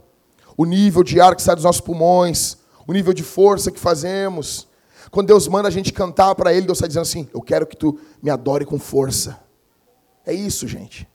[0.55, 2.55] o nível de ar que sai dos nossos pulmões,
[2.87, 4.65] o nível de força que fazemos.
[5.13, 7.77] Quando Deus manda a gente cantar para Ele, Deus está dizendo assim: Eu quero que
[7.77, 9.39] tu me adore com força.
[10.25, 11.07] É isso, gente.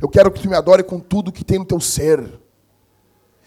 [0.00, 2.26] Eu quero que tu me adore com tudo que tem no teu ser.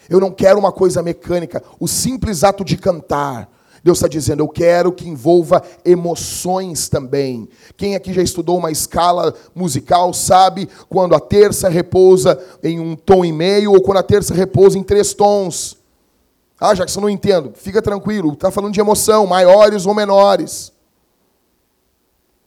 [0.08, 1.64] Eu não quero uma coisa mecânica.
[1.80, 3.50] O simples ato de cantar,
[3.84, 7.50] Deus está dizendo, eu quero que envolva emoções também.
[7.76, 13.26] Quem aqui já estudou uma escala musical sabe quando a terça repousa em um tom
[13.26, 15.81] e meio ou quando a terça repousa em três tons.
[16.64, 20.72] Ah, você não entendo, fica tranquilo, está falando de emoção, maiores ou menores.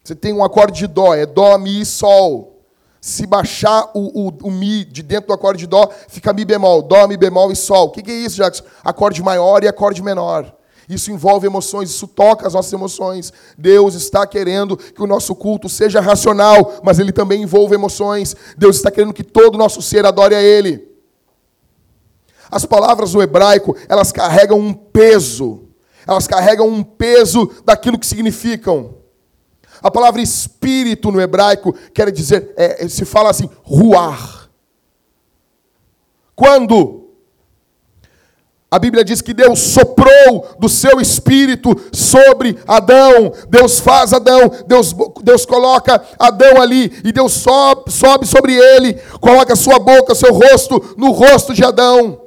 [0.04, 2.52] Você tem um acorde de dó, é dó, mi, sol.
[3.00, 6.80] Se baixar o, o, o, Mi de dentro do acorde de Dó, fica Mi bemol,
[6.80, 7.88] Dó, Mi bemol e Sol.
[7.88, 8.64] O que, que é isso, Jackson?
[8.82, 10.56] Acorde maior e acorde menor.
[10.88, 13.30] Isso envolve emoções, isso toca as nossas emoções.
[13.58, 18.34] Deus está querendo que o nosso culto seja racional, mas ele também envolve emoções.
[18.56, 20.93] Deus está querendo que todo o nosso ser adore a Ele.
[22.54, 25.64] As palavras do hebraico, elas carregam um peso.
[26.06, 28.94] Elas carregam um peso daquilo que significam.
[29.82, 34.48] A palavra espírito no hebraico quer dizer, é, se fala assim, ruar.
[36.36, 37.10] Quando
[38.70, 43.32] a Bíblia diz que Deus soprou do seu espírito sobre Adão.
[43.48, 49.56] Deus faz Adão, Deus, Deus coloca Adão ali e Deus sobe, sobe sobre ele, coloca
[49.56, 52.23] sua boca, seu rosto no rosto de Adão.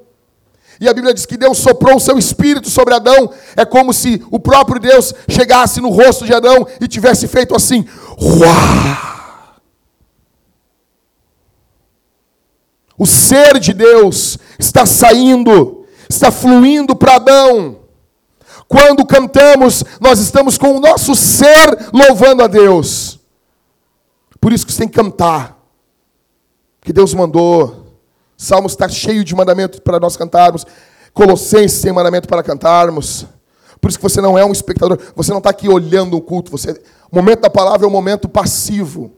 [0.79, 3.31] E a Bíblia diz que Deus soprou o seu espírito sobre Adão.
[3.55, 7.85] É como se o próprio Deus chegasse no rosto de Adão e tivesse feito assim:
[8.21, 9.57] Uau!
[12.97, 15.77] O ser de Deus está saindo
[16.09, 17.79] está fluindo para Adão.
[18.67, 23.19] Quando cantamos, nós estamos com o nosso ser louvando a Deus.
[24.39, 25.57] Por isso que você tem que cantar.
[26.81, 27.86] Que Deus mandou.
[28.37, 30.65] Salmos está cheio de mandamentos para nós cantarmos.
[31.11, 33.25] Colossenses tem mandamento para cantarmos.
[33.81, 34.99] Por isso que você não é um espectador.
[35.15, 36.51] Você não está aqui olhando o culto.
[36.51, 36.79] Você...
[37.11, 39.11] O momento da palavra é um momento passivo.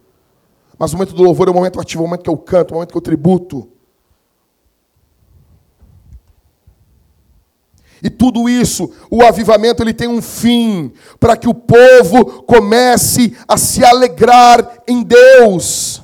[0.77, 2.71] Mas o momento do louvor é o momento ativo, é o momento que eu canto,
[2.71, 3.69] é o momento que eu tributo.
[8.01, 13.58] E tudo isso, o avivamento ele tem um fim, para que o povo comece a
[13.58, 16.01] se alegrar em Deus.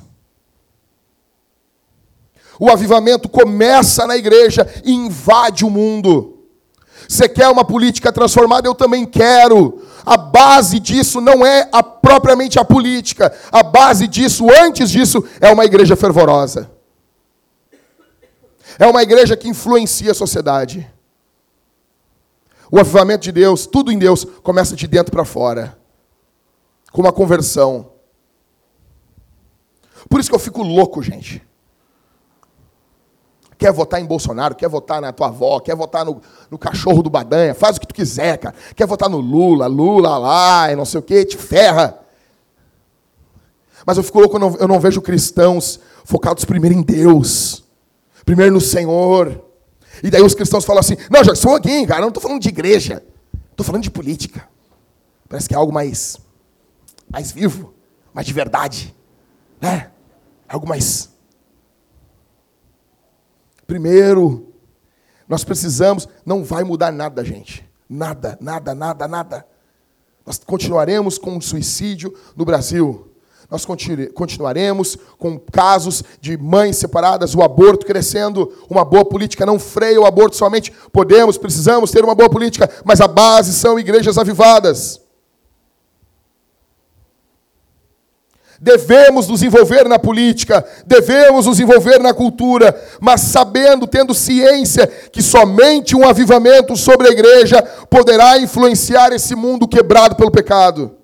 [2.58, 6.36] O avivamento começa na igreja e invade o mundo.
[7.08, 8.66] Você quer uma política transformada?
[8.66, 9.82] Eu também quero.
[10.04, 13.32] A base disso não é a, propriamente a política.
[13.52, 16.70] A base disso, antes disso, é uma igreja fervorosa.
[18.78, 20.90] É uma igreja que influencia a sociedade.
[22.70, 25.78] O avivamento de Deus, tudo em Deus, começa de dentro para fora.
[26.90, 27.92] Com uma conversão.
[30.08, 31.42] Por isso que eu fico louco, gente.
[33.58, 37.08] Quer votar em Bolsonaro, quer votar na tua avó, quer votar no, no cachorro do
[37.08, 38.54] Badanha, faz o que tu quiser, cara.
[38.74, 41.98] Quer votar no Lula, Lula lá, e não sei o que, te ferra.
[43.86, 47.64] Mas eu fico louco, eu não, eu não vejo cristãos focados primeiro em Deus,
[48.24, 49.42] primeiro no Senhor.
[50.02, 52.48] E daí os cristãos falam assim: não, já sou alguém, cara, não estou falando de
[52.48, 53.02] igreja,
[53.50, 54.46] estou falando de política.
[55.28, 56.18] Parece que é algo mais,
[57.10, 57.72] mais vivo,
[58.12, 58.94] mais de verdade.
[59.60, 59.90] Né?
[60.48, 61.10] Algo mais.
[63.66, 64.52] Primeiro,
[65.28, 67.68] nós precisamos, não vai mudar nada, gente.
[67.88, 69.46] Nada, nada, nada, nada.
[70.24, 73.12] Nós continuaremos com o suicídio no Brasil.
[73.48, 78.52] Nós continuaremos com casos de mães separadas, o aborto crescendo.
[78.68, 80.72] Uma boa política não freia o aborto somente.
[80.92, 85.00] Podemos, precisamos ter uma boa política, mas a base são igrejas avivadas.
[88.66, 95.22] Devemos nos envolver na política, devemos nos envolver na cultura, mas sabendo, tendo ciência que
[95.22, 100.96] somente um avivamento sobre a igreja poderá influenciar esse mundo quebrado pelo pecado.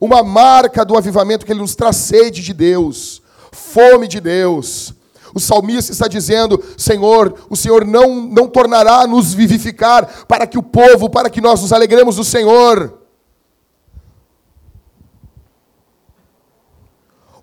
[0.00, 4.94] uma marca do avivamento que ele nos traz sede de Deus, fome de Deus.
[5.34, 10.62] O salmista está dizendo: Senhor, o Senhor não, não tornará nos vivificar para que o
[10.62, 13.07] povo, para que nós nos alegremos do Senhor.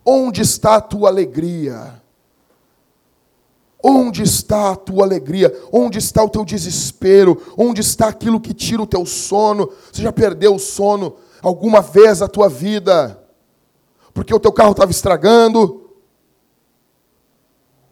[0.06, 2.02] Onde está a tua alegria?
[3.84, 5.54] Onde está a tua alegria?
[5.72, 7.42] Onde está o teu desespero?
[7.58, 9.72] Onde está aquilo que tira o teu sono?
[9.92, 13.24] Você já perdeu o sono alguma vez a tua vida,
[14.14, 15.92] porque o teu carro estava estragando,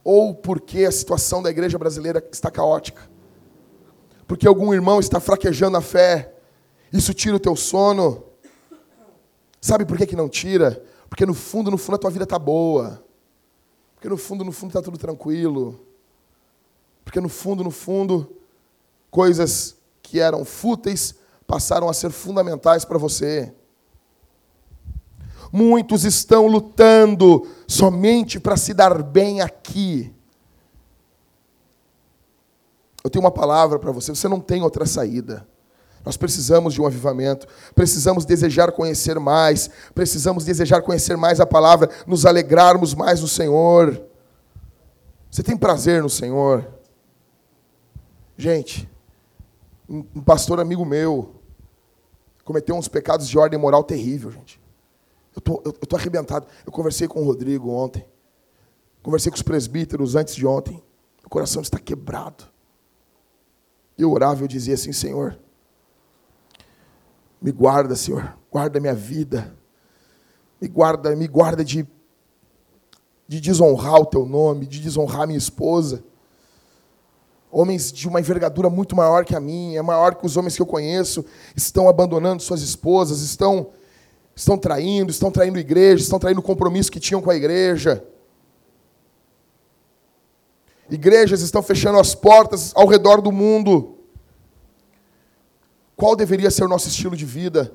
[0.04, 3.08] ou porque a situação da igreja brasileira está caótica,
[4.28, 6.34] porque algum irmão está fraquejando a fé,
[6.92, 8.24] isso tira o teu sono.
[9.62, 10.84] Sabe por que, que não tira?
[11.14, 13.06] Porque no fundo, no fundo, a tua vida está boa.
[13.94, 15.80] Porque no fundo, no fundo, está tudo tranquilo.
[17.06, 18.36] Porque no fundo, no fundo,
[19.12, 21.14] coisas que eram fúteis
[21.46, 23.54] passaram a ser fundamentais para você.
[25.52, 30.12] Muitos estão lutando somente para se dar bem aqui.
[33.04, 35.48] Eu tenho uma palavra para você, você não tem outra saída.
[36.04, 41.90] Nós precisamos de um avivamento, precisamos desejar conhecer mais, precisamos desejar conhecer mais a palavra,
[42.06, 44.02] nos alegrarmos mais no Senhor.
[45.32, 46.68] Você tem prazer no Senhor?
[48.38, 48.90] Gente,
[49.88, 51.36] um pastor amigo meu
[52.44, 54.62] cometeu uns pecados de ordem moral terrível, gente.
[55.36, 56.46] Eu tô, eu, tô arrebentado.
[56.66, 58.06] Eu conversei com o Rodrigo ontem.
[59.02, 60.84] Conversei com os presbíteros antes de ontem.
[61.26, 62.44] O coração está quebrado.
[63.98, 65.40] Eu orava e eu dizia assim, Senhor,
[67.44, 69.54] me guarda, Senhor, guarda minha vida.
[70.62, 71.86] Me guarda, me guarda de,
[73.28, 76.02] de desonrar o teu nome, de desonrar minha esposa.
[77.52, 80.62] Homens de uma envergadura muito maior que a minha, é maior que os homens que
[80.62, 83.68] eu conheço, estão abandonando suas esposas, estão
[84.36, 88.04] estão traindo, estão traindo igreja, estão traindo o compromisso que tinham com a igreja.
[90.90, 93.93] Igrejas estão fechando as portas ao redor do mundo.
[96.04, 97.74] Qual deveria ser o nosso estilo de vida?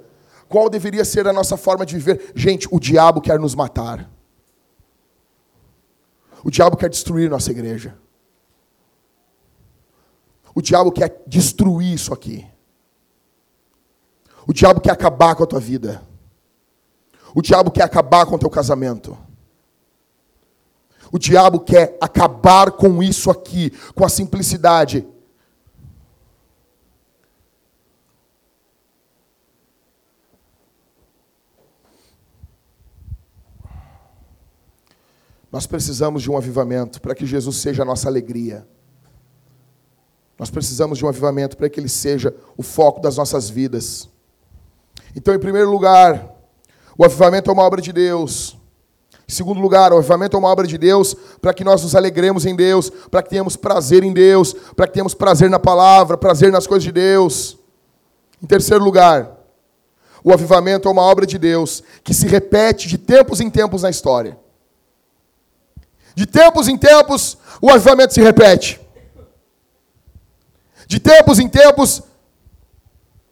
[0.50, 2.30] Qual deveria ser a nossa forma de viver?
[2.34, 4.06] Gente, o diabo quer nos matar.
[6.44, 7.96] O diabo quer destruir nossa igreja.
[10.54, 12.46] O diabo quer destruir isso aqui.
[14.46, 16.02] O diabo quer acabar com a tua vida.
[17.34, 19.16] O diabo quer acabar com o teu casamento.
[21.10, 25.08] O diabo quer acabar com isso aqui, com a simplicidade.
[35.50, 38.66] Nós precisamos de um avivamento para que Jesus seja a nossa alegria.
[40.38, 44.08] Nós precisamos de um avivamento para que ele seja o foco das nossas vidas.
[45.16, 46.36] Então, em primeiro lugar,
[46.96, 48.56] o avivamento é uma obra de Deus.
[49.28, 52.46] Em segundo lugar, o avivamento é uma obra de Deus para que nós nos alegremos
[52.46, 56.52] em Deus, para que tenhamos prazer em Deus, para que tenhamos prazer na palavra, prazer
[56.52, 57.58] nas coisas de Deus.
[58.42, 59.36] Em terceiro lugar,
[60.22, 63.90] o avivamento é uma obra de Deus que se repete de tempos em tempos na
[63.90, 64.38] história.
[66.18, 68.80] De tempos em tempos, o avivamento se repete.
[70.84, 72.02] De tempos em tempos,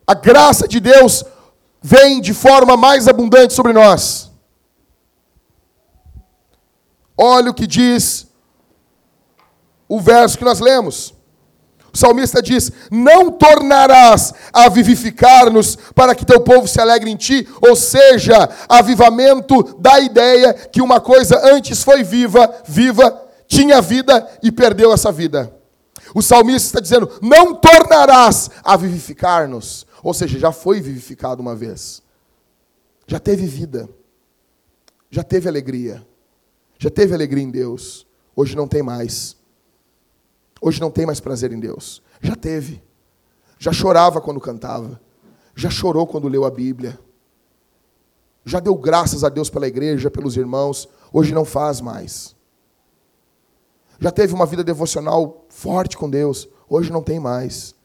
[0.06, 1.24] a graça de Deus
[1.82, 4.30] vem de forma mais abundante sobre nós.
[7.18, 8.28] Olha o que diz
[9.88, 11.12] o verso que nós lemos.
[11.96, 17.48] O salmista diz: Não tornarás a vivificar-nos para que teu povo se alegre em ti,
[17.66, 23.18] ou seja, avivamento da ideia que uma coisa antes foi viva, viva,
[23.48, 25.50] tinha vida e perdeu essa vida.
[26.14, 29.86] O salmista está dizendo: Não tornarás a vivificar-nos.
[30.02, 32.02] Ou seja, já foi vivificado uma vez.
[33.06, 33.88] Já teve vida.
[35.10, 36.06] Já teve alegria.
[36.78, 38.06] Já teve alegria em Deus.
[38.36, 39.34] Hoje não tem mais.
[40.60, 42.02] Hoje não tem mais prazer em Deus.
[42.20, 42.82] Já teve.
[43.58, 45.00] Já chorava quando cantava.
[45.54, 46.98] Já chorou quando leu a Bíblia.
[48.44, 50.88] Já deu graças a Deus pela igreja, pelos irmãos.
[51.12, 52.34] Hoje não faz mais.
[53.98, 56.48] Já teve uma vida devocional forte com Deus.
[56.68, 57.76] Hoje não tem mais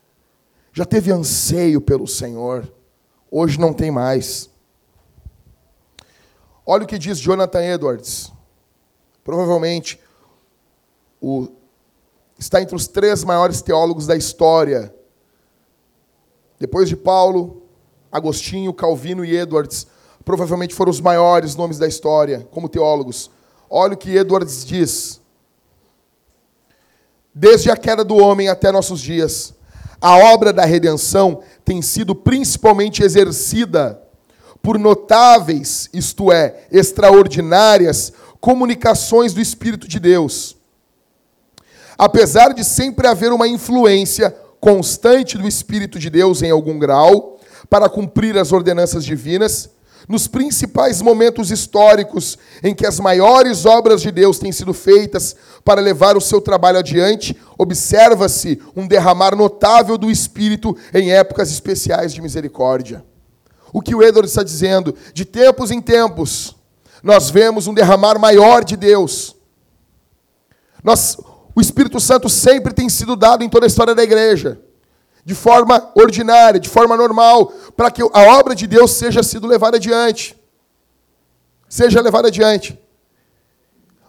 [0.73, 2.71] já teve anseio pelo Senhor,
[3.29, 4.49] hoje não tem mais.
[6.65, 8.31] Olha o que diz Jonathan Edwards.
[9.23, 9.99] Provavelmente
[11.19, 11.49] o,
[12.41, 14.93] está entre os três maiores teólogos da história.
[16.59, 17.61] Depois de Paulo,
[18.11, 19.85] Agostinho, Calvino e Edwards,
[20.25, 23.29] provavelmente foram os maiores nomes da história como teólogos.
[23.69, 25.21] Olha o que Edwards diz.
[27.33, 29.53] Desde a queda do homem até nossos dias,
[30.01, 34.01] a obra da redenção tem sido principalmente exercida
[34.63, 40.59] por notáveis, isto é, extraordinárias, comunicações do Espírito de Deus.
[42.01, 47.39] Apesar de sempre haver uma influência constante do Espírito de Deus em algum grau
[47.69, 49.69] para cumprir as ordenanças divinas,
[50.09, 55.79] nos principais momentos históricos em que as maiores obras de Deus têm sido feitas para
[55.79, 62.19] levar o seu trabalho adiante, observa-se um derramar notável do Espírito em épocas especiais de
[62.19, 63.05] misericórdia.
[63.71, 66.55] O que o Edward está dizendo, de tempos em tempos,
[67.03, 69.35] nós vemos um derramar maior de Deus.
[70.83, 71.15] Nós,
[71.55, 74.59] o Espírito Santo sempre tem sido dado em toda a história da igreja
[75.23, 79.77] de forma ordinária, de forma normal, para que a obra de Deus seja sido levada
[79.77, 80.35] adiante.
[81.69, 82.77] seja levada adiante.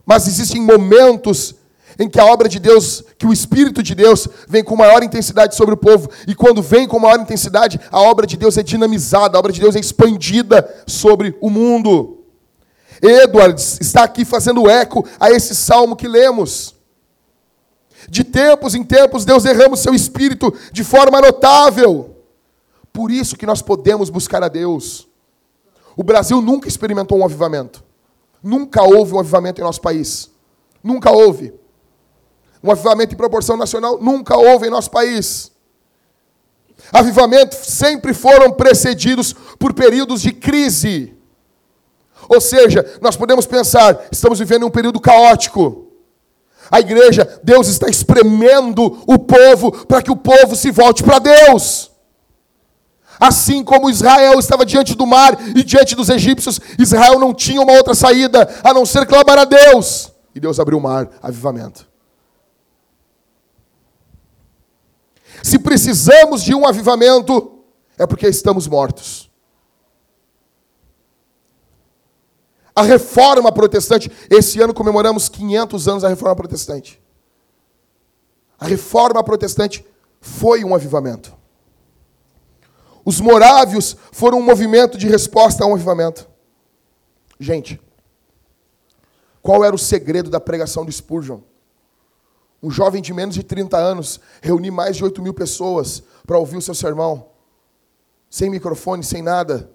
[0.04, 1.54] Mas existem momentos
[1.96, 5.54] em que a obra de Deus, que o Espírito de Deus vem com maior intensidade
[5.54, 9.36] sobre o povo, e quando vem com maior intensidade, a obra de Deus é dinamizada,
[9.36, 12.24] a obra de Deus é expandida sobre o mundo.
[13.00, 16.71] Edwards está aqui fazendo eco a esse salmo que lemos.
[18.12, 22.14] De tempos em tempos, Deus derrama o seu espírito de forma notável.
[22.92, 25.08] Por isso que nós podemos buscar a Deus.
[25.96, 27.82] O Brasil nunca experimentou um avivamento.
[28.42, 30.30] Nunca houve um avivamento em nosso país.
[30.84, 31.54] Nunca houve.
[32.62, 35.50] Um avivamento em proporção nacional nunca houve em nosso país.
[36.92, 41.16] Avivamentos sempre foram precedidos por períodos de crise.
[42.28, 45.81] Ou seja, nós podemos pensar, estamos vivendo um período caótico.
[46.70, 51.90] A igreja, Deus está espremendo o povo para que o povo se volte para Deus.
[53.20, 57.72] Assim como Israel estava diante do mar e diante dos egípcios, Israel não tinha uma
[57.72, 60.10] outra saída a não ser clamar a Deus.
[60.34, 61.86] E Deus abriu o mar, avivamento.
[65.42, 67.64] Se precisamos de um avivamento,
[67.98, 69.30] é porque estamos mortos.
[72.74, 77.02] A reforma protestante, esse ano comemoramos 500 anos da reforma protestante.
[78.58, 79.84] A reforma protestante
[80.20, 81.34] foi um avivamento.
[83.04, 86.28] Os morávios foram um movimento de resposta a um avivamento.
[87.38, 87.80] Gente,
[89.42, 91.40] qual era o segredo da pregação de Spurgeon?
[92.62, 96.56] Um jovem de menos de 30 anos reunir mais de 8 mil pessoas para ouvir
[96.56, 97.26] o seu sermão,
[98.30, 99.68] sem microfone, sem nada.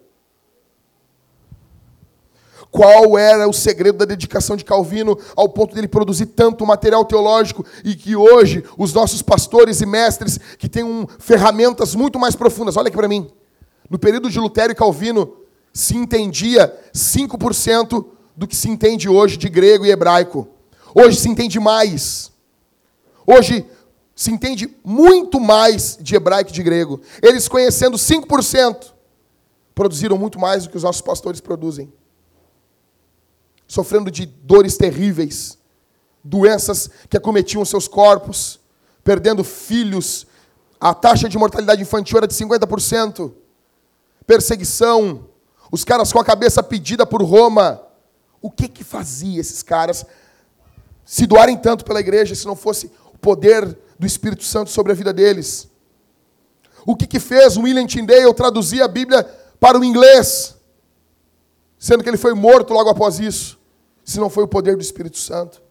[2.78, 7.66] Qual era o segredo da dedicação de Calvino ao ponto dele produzir tanto material teológico
[7.84, 12.78] e que hoje os nossos pastores e mestres que têm um, ferramentas muito mais profundas,
[12.78, 13.32] olha aqui para mim.
[13.90, 15.38] No período de Lutero e Calvino
[15.74, 18.06] se entendia 5%
[18.36, 20.48] do que se entende hoje de grego e hebraico.
[20.94, 22.32] Hoje se entende mais.
[23.26, 23.66] Hoje
[24.16, 27.02] se entende muito mais de hebraico e de grego.
[27.24, 28.94] Eles conhecendo 5%,
[29.74, 31.92] produziram muito mais do que os nossos pastores produzem.
[33.68, 35.58] Sofrendo de dores terríveis,
[36.24, 38.60] doenças que acometiam seus corpos,
[39.04, 40.26] perdendo filhos,
[40.80, 43.34] a taxa de mortalidade infantil era de 50%,
[44.26, 45.28] perseguição,
[45.72, 47.82] os caras com a cabeça pedida por Roma.
[48.42, 50.06] O que que fazia esses caras
[51.04, 53.66] se doarem tanto pela igreja se não fosse o poder
[53.98, 55.70] do Espírito Santo sobre a vida deles.
[56.86, 59.24] O que, que fez William Tyndale traduzir a Bíblia
[59.60, 60.56] para o inglês,
[61.80, 63.57] sendo que ele foi morto logo após isso,
[64.08, 65.62] se não foi o poder do Espírito Santo?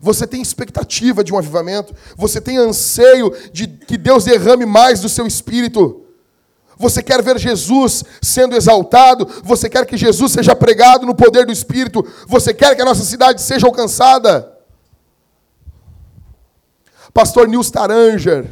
[0.00, 5.08] Você tem expectativa de um avivamento, você tem anseio de que Deus derrame mais do
[5.08, 6.04] seu espírito.
[6.76, 11.52] Você quer ver Jesus sendo exaltado, você quer que Jesus seja pregado no poder do
[11.52, 14.58] Espírito, você quer que a nossa cidade seja alcançada.
[17.12, 18.50] Pastor Nils Taranger,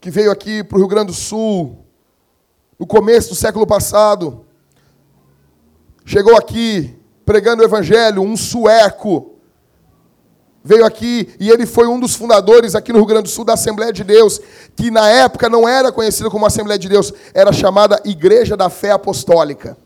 [0.00, 1.86] que veio aqui para o Rio Grande do Sul,
[2.76, 4.44] no começo do século passado,
[6.04, 9.34] chegou aqui pregando o Evangelho, um sueco,
[10.62, 13.52] veio aqui e ele foi um dos fundadores aqui no Rio Grande do Sul da
[13.52, 14.40] Assembleia de Deus,
[14.74, 18.90] que na época não era conhecida como Assembleia de Deus, era chamada Igreja da Fé
[18.90, 19.76] Apostólica,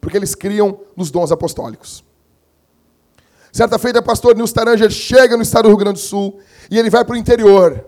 [0.00, 2.04] porque eles criam nos dons apostólicos.
[3.50, 6.38] Certa feita, o pastor Nils Taranger chega no estado do Rio Grande do Sul
[6.70, 7.84] e ele vai para o interior.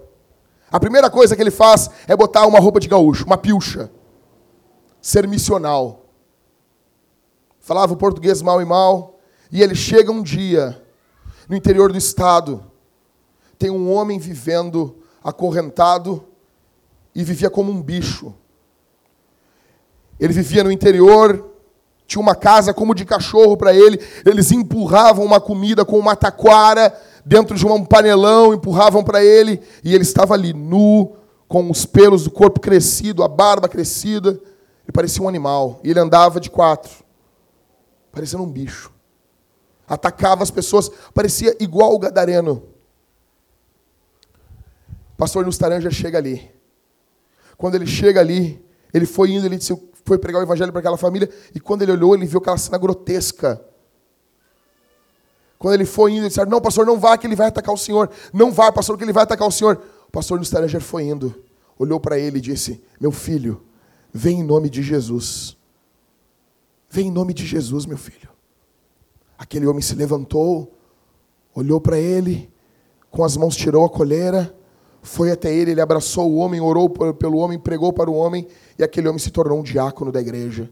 [0.72, 3.90] A primeira coisa que ele faz é botar uma roupa de gaúcho, uma pilcha.
[5.02, 5.99] Ser missional.
[7.70, 9.20] Falava o português mal e mal.
[9.48, 10.82] E ele chega um dia,
[11.48, 12.64] no interior do estado,
[13.56, 16.24] tem um homem vivendo acorrentado
[17.14, 18.34] e vivia como um bicho.
[20.18, 21.48] Ele vivia no interior,
[22.08, 26.92] tinha uma casa como de cachorro para ele, eles empurravam uma comida com uma taquara
[27.24, 31.12] dentro de um panelão, empurravam para ele, e ele estava ali, nu,
[31.46, 36.00] com os pelos do corpo crescido, a barba crescida, ele parecia um animal, e ele
[36.00, 37.08] andava de quatro,
[38.12, 38.92] parecendo um bicho.
[39.86, 42.62] Atacava as pessoas, parecia igual o gadareno.
[45.12, 46.50] O pastor Nustaranja chega ali.
[47.56, 50.96] Quando ele chega ali, ele foi indo, ele disse, foi pregar o evangelho para aquela
[50.96, 53.60] família, e quando ele olhou, ele viu aquela cena grotesca.
[55.58, 57.76] Quando ele foi indo, ele disse: Não, pastor, não vá, que ele vai atacar o
[57.76, 58.10] senhor.
[58.32, 59.80] Não vá, pastor, que ele vai atacar o senhor.
[60.08, 61.34] O pastor no Staranger foi indo,
[61.78, 63.62] olhou para ele e disse: Meu filho,
[64.10, 65.59] vem em nome de Jesus.
[66.90, 68.28] Vem em nome de Jesus, meu filho.
[69.38, 70.76] Aquele homem se levantou,
[71.54, 72.50] olhou para ele,
[73.10, 74.54] com as mãos tirou a coleira
[75.02, 78.46] foi até ele, ele abraçou o homem, orou pelo homem, pregou para o homem,
[78.78, 80.70] e aquele homem se tornou um diácono da igreja.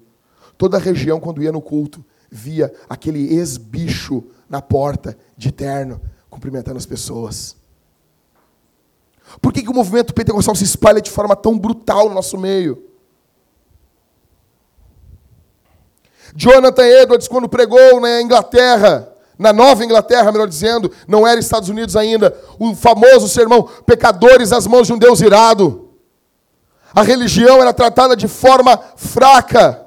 [0.57, 6.77] Toda a região, quando ia no culto, via aquele ex-bicho na porta, de terno, cumprimentando
[6.77, 7.57] as pessoas.
[9.41, 12.83] Por que, que o movimento pentecostal se espalha de forma tão brutal no nosso meio?
[16.35, 21.97] Jonathan Edwards, quando pregou na Inglaterra, na Nova Inglaterra, melhor dizendo, não era Estados Unidos
[21.97, 25.91] ainda, o famoso sermão Pecadores às mãos de um Deus irado.
[26.95, 29.87] A religião era tratada de forma fraca.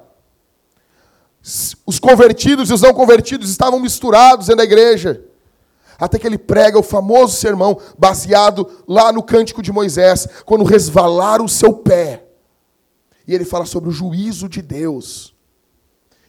[1.86, 5.26] Os convertidos e os não convertidos estavam misturados dentro da igreja.
[6.00, 11.42] Até que ele prega o famoso sermão baseado lá no cântico de Moisés, quando resvalar
[11.42, 12.26] o seu pé.
[13.28, 15.31] E ele fala sobre o juízo de Deus.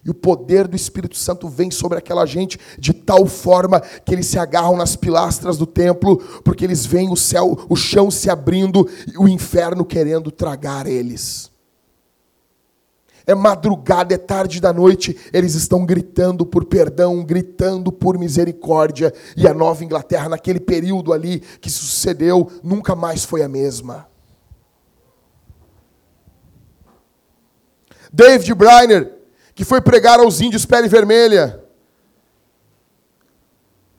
[0.04, 4.26] E o poder do Espírito Santo vem sobre aquela gente de tal forma que eles
[4.26, 8.88] se agarram nas pilastras do templo, porque eles veem o céu, o chão se abrindo
[9.06, 11.52] e o inferno querendo tragar eles.
[13.24, 19.14] É madrugada, é tarde da noite, eles estão gritando por perdão, gritando por misericórdia.
[19.36, 24.08] E a Nova Inglaterra, naquele período ali que sucedeu, nunca mais foi a mesma.
[28.12, 29.21] David Briner,
[29.54, 31.62] que foi pregar aos índios pele vermelha,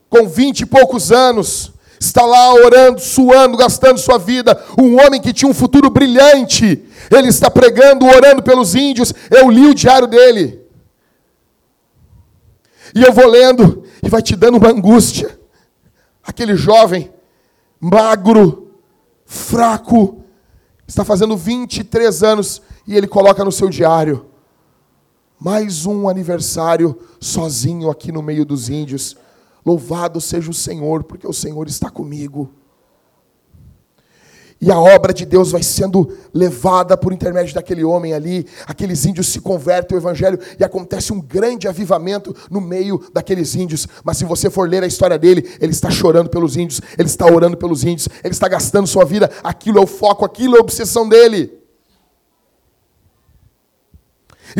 [0.09, 4.61] com vinte e poucos anos, está lá orando, suando, gastando sua vida.
[4.77, 6.85] Um homem que tinha um futuro brilhante.
[7.09, 9.13] Ele está pregando, orando pelos índios.
[9.31, 10.61] Eu li o diário dele.
[12.93, 15.39] E eu vou lendo e vai te dando uma angústia.
[16.23, 17.11] Aquele jovem,
[17.79, 18.71] magro,
[19.25, 20.23] fraco,
[20.87, 24.27] está fazendo 23 anos e ele coloca no seu diário:
[25.43, 29.17] mais um aniversário sozinho aqui no meio dos índios.
[29.65, 32.49] Louvado seja o Senhor, porque o Senhor está comigo.
[34.61, 38.47] E a obra de Deus vai sendo levada por intermédio daquele homem ali.
[38.65, 43.85] Aqueles índios se convertem ao Evangelho e acontece um grande avivamento no meio daqueles índios.
[44.01, 47.25] Mas se você for ler a história dele, ele está chorando pelos índios, ele está
[47.25, 49.29] orando pelos índios, ele está gastando sua vida.
[49.43, 51.62] Aquilo é o foco, aquilo é a obsessão dele.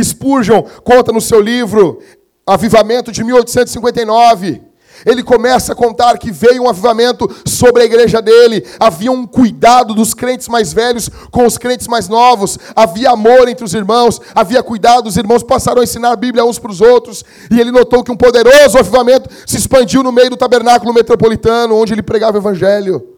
[0.02, 2.00] Spurgeon conta no seu livro
[2.46, 4.74] Avivamento de 1859
[5.06, 8.66] ele começa a contar que veio um avivamento sobre a igreja dele.
[8.80, 12.58] Havia um cuidado dos crentes mais velhos com os crentes mais novos.
[12.76, 14.22] Havia amor entre os irmãos.
[14.34, 15.08] Havia cuidado.
[15.08, 17.24] Os irmãos passaram a ensinar a Bíblia uns para os outros.
[17.52, 21.94] E ele notou que um poderoso avivamento se expandiu no meio do tabernáculo metropolitano, onde
[21.94, 23.10] ele pregava o evangelho.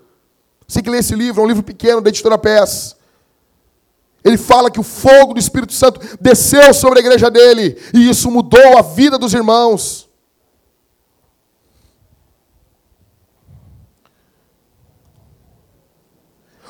[0.68, 2.96] Você que lê esse livro, é um livro pequeno da editora Pés.
[4.26, 7.78] Ele fala que o fogo do Espírito Santo desceu sobre a igreja dele.
[7.94, 10.10] E isso mudou a vida dos irmãos.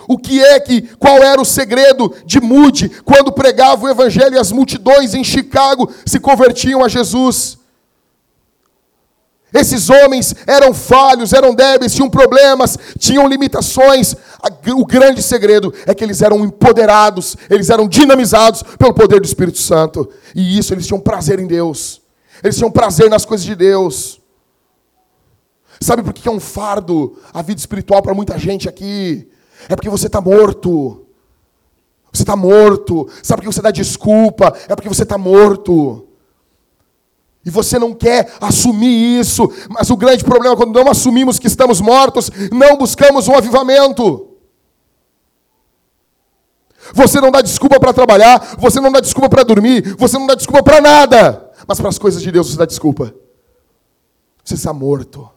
[0.06, 4.40] O que é que, qual era o segredo de Moody quando pregava o evangelho e
[4.40, 7.58] as multidões em Chicago se convertiam a Jesus?
[9.56, 14.14] Esses homens eram falhos, eram débeis, tinham problemas, tinham limitações.
[14.76, 19.58] O grande segredo é que eles eram empoderados, eles eram dinamizados pelo poder do Espírito
[19.58, 20.10] Santo.
[20.36, 22.02] E isso, eles tinham prazer em Deus.
[22.44, 24.20] Eles tinham prazer nas coisas de Deus.
[25.80, 29.26] Sabe por que é um fardo a vida espiritual para muita gente aqui?
[29.70, 31.06] É porque você está morto.
[32.12, 33.10] Você está morto.
[33.24, 34.54] Sabe por que você dá desculpa?
[34.68, 36.06] É porque você está morto.
[37.46, 39.48] E você não quer assumir isso.
[39.70, 44.32] Mas o grande problema é quando não assumimos que estamos mortos, não buscamos um avivamento.
[46.94, 50.36] Você não dá desculpa para trabalhar, você não dá desculpa para dormir, você não dá
[50.36, 51.52] desculpa para nada.
[51.68, 53.14] Mas para as coisas de Deus você dá desculpa.
[54.44, 55.30] Você está morto.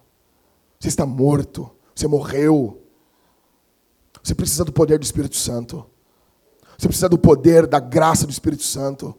[0.80, 1.70] Você está morto.
[1.94, 2.82] Você morreu.
[4.22, 5.86] Você precisa do poder do Espírito Santo.
[6.76, 9.14] Você precisa do poder, da graça do Espírito Santo.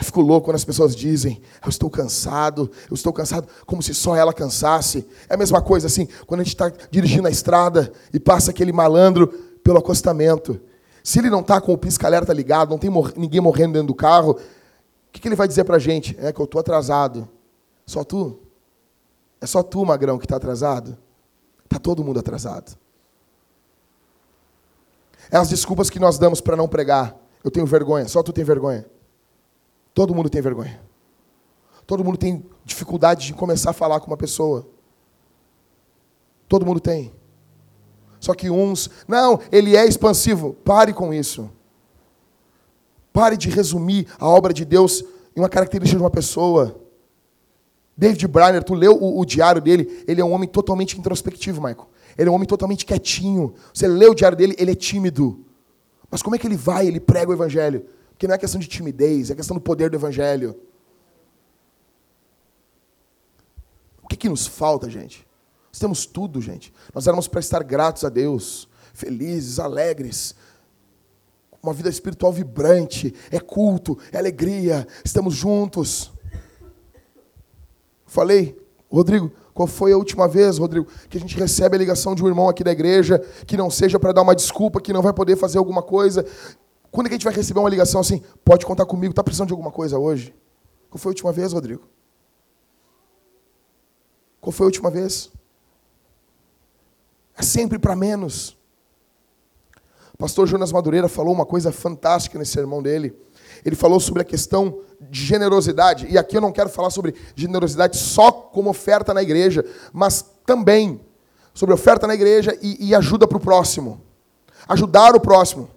[0.00, 3.92] Eu fico louco quando as pessoas dizem, eu estou cansado, eu estou cansado, como se
[3.92, 5.06] só ela cansasse.
[5.28, 8.72] É a mesma coisa assim, quando a gente está dirigindo a estrada e passa aquele
[8.72, 9.26] malandro
[9.62, 10.58] pelo acostamento.
[11.04, 13.94] Se ele não está com o pisca-alerta ligado, não tem mor ninguém morrendo dentro do
[13.94, 14.38] carro, o
[15.12, 16.16] que, que ele vai dizer para a gente?
[16.18, 17.28] É que eu estou atrasado.
[17.84, 18.38] Só tu?
[19.38, 20.96] É só tu, magrão, que está atrasado?
[21.62, 22.74] Está todo mundo atrasado.
[25.30, 27.14] É as desculpas que nós damos para não pregar.
[27.44, 28.86] Eu tenho vergonha, só tu tem vergonha.
[29.94, 30.80] Todo mundo tem vergonha.
[31.86, 34.66] Todo mundo tem dificuldade de começar a falar com uma pessoa.
[36.48, 37.12] Todo mundo tem.
[38.20, 40.52] Só que uns, não, ele é expansivo.
[40.64, 41.50] Pare com isso.
[43.12, 45.02] Pare de resumir a obra de Deus
[45.34, 46.80] em uma característica de uma pessoa.
[47.96, 51.88] David Briner, tu leu o, o diário dele, ele é um homem totalmente introspectivo, Michael.
[52.16, 53.54] Ele é um homem totalmente quietinho.
[53.72, 55.44] Você lê o diário dele, ele é tímido.
[56.10, 56.86] Mas como é que ele vai?
[56.86, 57.84] Ele prega o evangelho.
[58.20, 60.54] Que não é questão de timidez, é questão do poder do Evangelho.
[64.02, 65.26] O que, que nos falta, gente?
[65.72, 66.70] Nós temos tudo, gente.
[66.94, 70.34] Nós éramos para estar gratos a Deus, felizes, alegres,
[71.62, 76.12] uma vida espiritual vibrante, é culto, é alegria, estamos juntos.
[78.04, 78.54] Falei,
[78.90, 82.28] Rodrigo, qual foi a última vez, Rodrigo, que a gente recebe a ligação de um
[82.28, 85.36] irmão aqui da igreja, que não seja para dar uma desculpa, que não vai poder
[85.36, 86.26] fazer alguma coisa?
[86.90, 88.22] Quando é que a gente vai receber uma ligação assim?
[88.44, 90.34] Pode contar comigo, está precisando de alguma coisa hoje?
[90.88, 91.88] Qual foi a última vez, Rodrigo?
[94.40, 95.30] Qual foi a última vez?
[97.36, 98.58] É sempre para menos.
[100.18, 103.16] Pastor Jonas Madureira falou uma coisa fantástica nesse sermão dele.
[103.64, 107.96] Ele falou sobre a questão de generosidade, e aqui eu não quero falar sobre generosidade
[107.96, 111.00] só como oferta na igreja, mas também
[111.54, 114.02] sobre oferta na igreja e, e ajuda para o próximo.
[114.68, 115.70] Ajudar o próximo.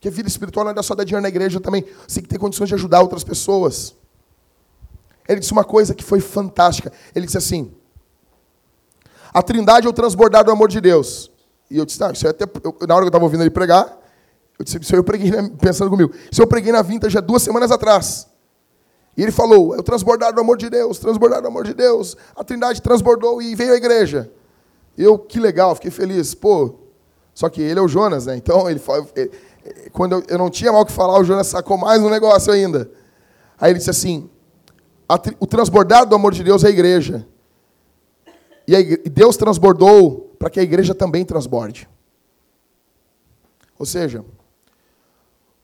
[0.00, 1.84] Porque vida espiritual não é só dar dinheiro na igreja também.
[2.08, 3.94] Você tem que ter condições de ajudar outras pessoas.
[5.28, 6.90] Ele disse uma coisa que foi fantástica.
[7.14, 7.70] Ele disse assim:
[9.30, 11.30] A trindade é o transbordar do amor de Deus.
[11.70, 12.44] E eu disse, ah, isso é até.
[12.44, 13.94] Eu, na hora que eu estava ouvindo ele pregar,
[14.58, 16.14] eu disse, isso eu preguei né, pensando comigo.
[16.32, 18.26] Isso eu preguei na vintage há duas semanas atrás.
[19.18, 22.16] E ele falou: é o transbordar do amor de Deus, transbordar do amor de Deus.
[22.34, 24.32] A trindade transbordou e veio a igreja.
[24.96, 26.34] Eu, que legal, fiquei feliz.
[26.34, 26.74] Pô,
[27.34, 28.36] só que ele é o Jonas, né?
[28.36, 28.80] Então, ele,
[29.14, 29.30] ele
[29.92, 32.52] quando eu, eu não tinha mal o que falar, o Jonas sacou mais um negócio
[32.52, 32.90] ainda.
[33.58, 34.28] Aí ele disse assim:
[35.38, 37.26] o transbordar do amor de Deus é a igreja.
[38.66, 38.80] E, a
[39.10, 41.88] Deus transbordou para que a igreja também transborde.
[43.78, 44.24] Ou seja,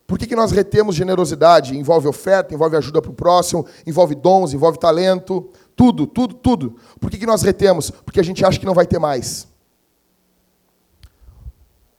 [0.07, 1.77] por que, que nós retemos generosidade?
[1.77, 6.77] Envolve oferta, envolve ajuda para o próximo, envolve dons, envolve talento, tudo, tudo, tudo.
[7.01, 7.91] Por que, que nós retemos?
[7.91, 9.49] Porque a gente acha que não vai ter mais.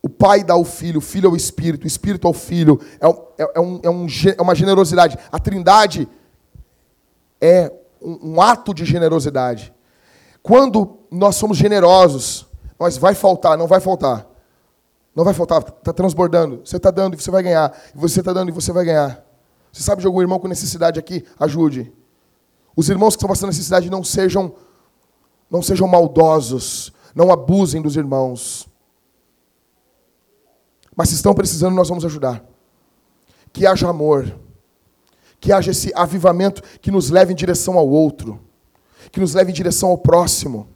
[0.01, 2.79] O pai dá ao filho, o filho ao espírito, o espírito ao filho.
[2.99, 3.07] É,
[3.43, 5.17] é, é, um, é, um, é uma generosidade.
[5.31, 6.07] A trindade
[7.41, 7.71] é
[8.01, 9.73] um, um, ato de generosidade.
[10.41, 12.47] Quando nós somos generosos,
[12.79, 14.27] nós vai faltar, não vai faltar.
[15.15, 16.61] Não vai faltar, está transbordando.
[16.63, 17.75] Você está dando e você vai ganhar.
[17.95, 19.25] Você está dando e você vai ganhar.
[19.71, 21.25] Você sabe de algum irmão com necessidade aqui?
[21.39, 21.91] Ajude.
[22.75, 24.53] Os irmãos que estão passando necessidade não sejam,
[25.49, 26.93] não sejam maldosos.
[27.15, 28.66] Não abusem dos irmãos.
[30.97, 32.43] Mas se estão precisando, nós vamos ajudar.
[33.53, 34.35] Que haja amor.
[35.39, 38.41] Que haja esse avivamento que nos leve em direção ao outro.
[39.11, 40.67] Que nos leve em direção ao próximo.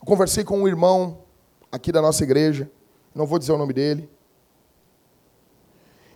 [0.00, 1.22] Conversei com um irmão
[1.70, 2.68] aqui da nossa igreja.
[3.14, 4.10] Não vou dizer o nome dele.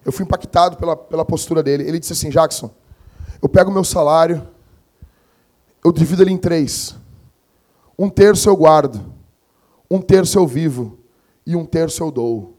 [0.04, 1.84] Eu fui impactado pela, pela postura dele.
[1.84, 2.68] Ele disse assim: Jackson,
[3.40, 4.48] eu pego meu salário,
[5.84, 6.96] eu divido ele em três.
[7.98, 9.12] Um terço eu guardo,
[9.90, 10.98] um terço eu vivo
[11.44, 12.56] e um terço eu dou.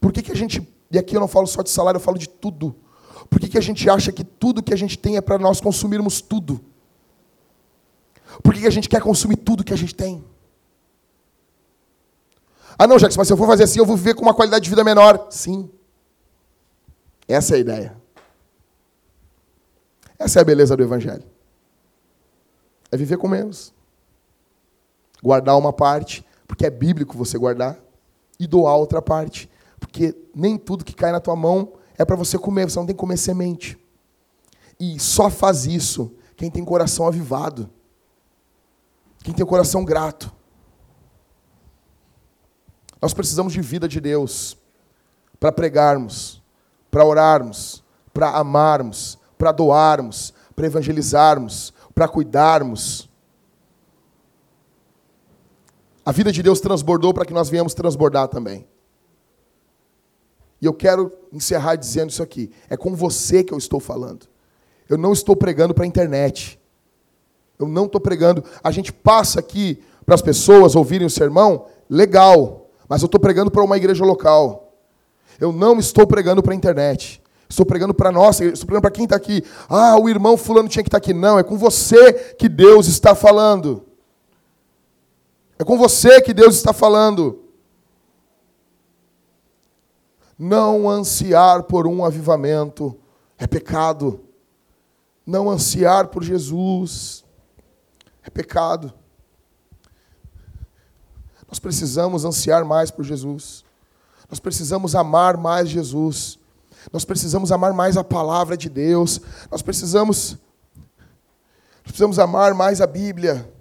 [0.00, 2.18] Por que, que a gente, e aqui eu não falo só de salário, eu falo
[2.18, 2.74] de tudo.
[3.28, 5.60] Por que, que a gente acha que tudo que a gente tem é para nós
[5.60, 6.60] consumirmos tudo?
[8.42, 10.24] Por que, que a gente quer consumir tudo que a gente tem?
[12.78, 14.62] Ah, não, Jackson, mas se eu for fazer assim, eu vou viver com uma qualidade
[14.62, 15.26] de vida menor.
[15.30, 15.68] Sim.
[17.26, 17.96] Essa é a ideia.
[20.18, 21.24] Essa é a beleza do Evangelho.
[22.90, 23.74] É viver com menos.
[25.22, 27.78] Guardar uma parte, porque é bíblico você guardar,
[28.38, 32.38] e doar outra parte, porque nem tudo que cai na tua mão é para você
[32.38, 33.78] comer, você não tem que comer semente.
[34.78, 37.68] E só faz isso quem tem coração avivado,
[39.24, 40.32] quem tem coração grato.
[43.02, 44.56] Nós precisamos de vida de Deus
[45.40, 46.42] para pregarmos,
[46.90, 53.10] para orarmos, para amarmos, para doarmos, para evangelizarmos, para cuidarmos.
[56.06, 58.68] A vida de Deus transbordou para que nós venhamos transbordar também.
[60.62, 62.52] E eu quero encerrar dizendo isso aqui.
[62.70, 64.28] É com você que eu estou falando.
[64.88, 66.60] Eu não estou pregando para a internet.
[67.58, 68.44] Eu não estou pregando.
[68.62, 72.70] A gente passa aqui para as pessoas ouvirem o sermão, legal.
[72.88, 74.72] Mas eu estou pregando para uma igreja local.
[75.40, 77.20] Eu não estou pregando para a internet.
[77.48, 79.42] Estou pregando para nós, estou pregando para quem está aqui.
[79.68, 81.14] Ah, o irmão fulano tinha que estar tá aqui.
[81.14, 83.84] Não, é com você que Deus está falando.
[85.58, 87.42] É com você que Deus está falando.
[90.38, 92.96] Não ansiar por um avivamento
[93.38, 94.20] é pecado.
[95.26, 97.24] Não ansiar por Jesus
[98.22, 98.92] é pecado.
[101.48, 103.64] Nós precisamos ansiar mais por Jesus.
[104.30, 106.38] Nós precisamos amar mais Jesus.
[106.92, 109.20] Nós precisamos amar mais a palavra de Deus.
[109.50, 110.38] Nós precisamos,
[111.82, 113.52] nós precisamos amar mais a Bíblia.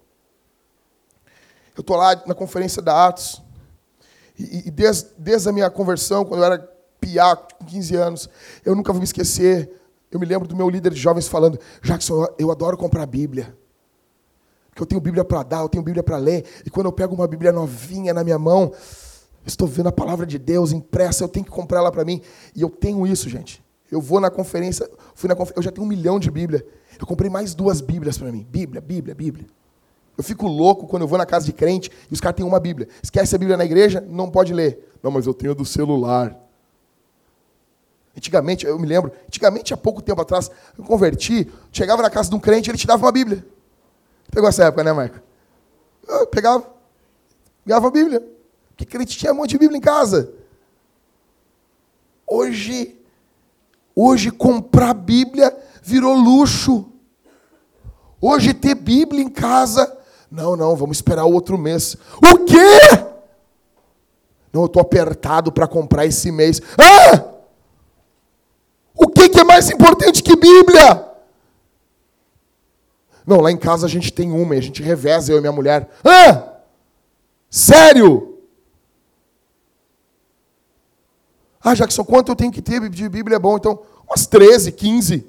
[1.75, 3.41] Eu estou lá na conferência da Atos.
[4.39, 6.59] E, e desde, desde a minha conversão, quando eu era
[6.99, 8.29] piá, com 15 anos,
[8.63, 9.71] eu nunca vou me esquecer.
[10.09, 13.55] Eu me lembro do meu líder de jovens falando: Jackson, eu adoro comprar Bíblia.
[14.69, 16.45] Porque eu tenho Bíblia para dar, eu tenho Bíblia para ler.
[16.65, 18.71] E quando eu pego uma Bíblia novinha na minha mão,
[19.47, 22.21] estou vendo a palavra de Deus impressa, eu tenho que comprar ela para mim.
[22.55, 23.63] E eu tenho isso, gente.
[23.89, 26.65] Eu vou na conferência, fui na conferência, eu já tenho um milhão de Bíblia.
[26.99, 28.45] Eu comprei mais duas Bíblias para mim.
[28.49, 29.45] Bíblia, Bíblia, Bíblia.
[30.17, 32.59] Eu fico louco quando eu vou na casa de crente e os caras têm uma
[32.59, 32.87] Bíblia.
[33.01, 34.91] Esquece a Bíblia na igreja, não pode ler.
[35.01, 36.35] Não, mas eu tenho do celular.
[38.17, 42.35] Antigamente, eu me lembro, antigamente, há pouco tempo atrás, eu converti, chegava na casa de
[42.35, 43.45] um crente, ele te dava uma Bíblia.
[44.31, 45.19] Pegou essa época, né, Marco?
[46.07, 46.65] Eu pegava,
[47.63, 48.36] pegava a Bíblia.
[48.77, 50.31] Porque crente tinha um monte de Bíblia em casa.
[52.29, 52.95] Hoje,
[53.95, 56.85] hoje comprar Bíblia virou luxo.
[58.21, 59.97] Hoje ter Bíblia em casa
[60.29, 61.95] não, não, vamos esperar outro mês.
[62.17, 63.07] O quê?
[64.51, 66.61] Não, eu estou apertado para comprar esse mês.
[66.77, 67.23] Ah!
[68.93, 71.05] O que, que é mais importante que Bíblia?
[73.25, 75.51] Não, lá em casa a gente tem uma e a gente reveza, eu e minha
[75.51, 75.89] mulher.
[76.03, 76.59] Ah!
[77.49, 78.36] Sério?
[81.67, 83.57] Ah, Jackson, quanto eu tenho que ter de Bíblia é bom?
[83.57, 85.27] Então, umas 13, 15.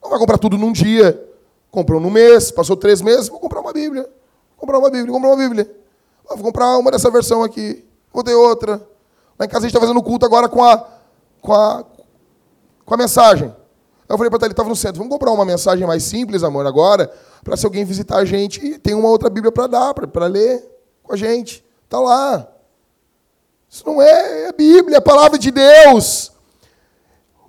[0.00, 1.20] Não vai comprar tudo num dia.
[1.68, 4.02] Comprou no mês, passou três meses, vou comprar uma Bíblia.
[4.02, 5.76] Vou comprar uma Bíblia, comprar uma Bíblia.
[6.28, 7.84] Vou comprar uma dessa versão aqui.
[8.12, 8.80] Vou ter outra.
[9.36, 10.86] Lá em casa a gente está fazendo culto agora com a,
[11.40, 11.84] com a,
[12.84, 13.52] com a mensagem.
[14.08, 17.12] Eu falei para ele, estava no centro, vamos comprar uma mensagem mais simples, amor, agora,
[17.42, 20.62] para se alguém visitar a gente, tem uma outra Bíblia para dar, para ler
[21.02, 21.64] com a gente.
[21.84, 22.53] Está lá.
[23.74, 26.30] Isso não é, é Bíblia, é a palavra de Deus.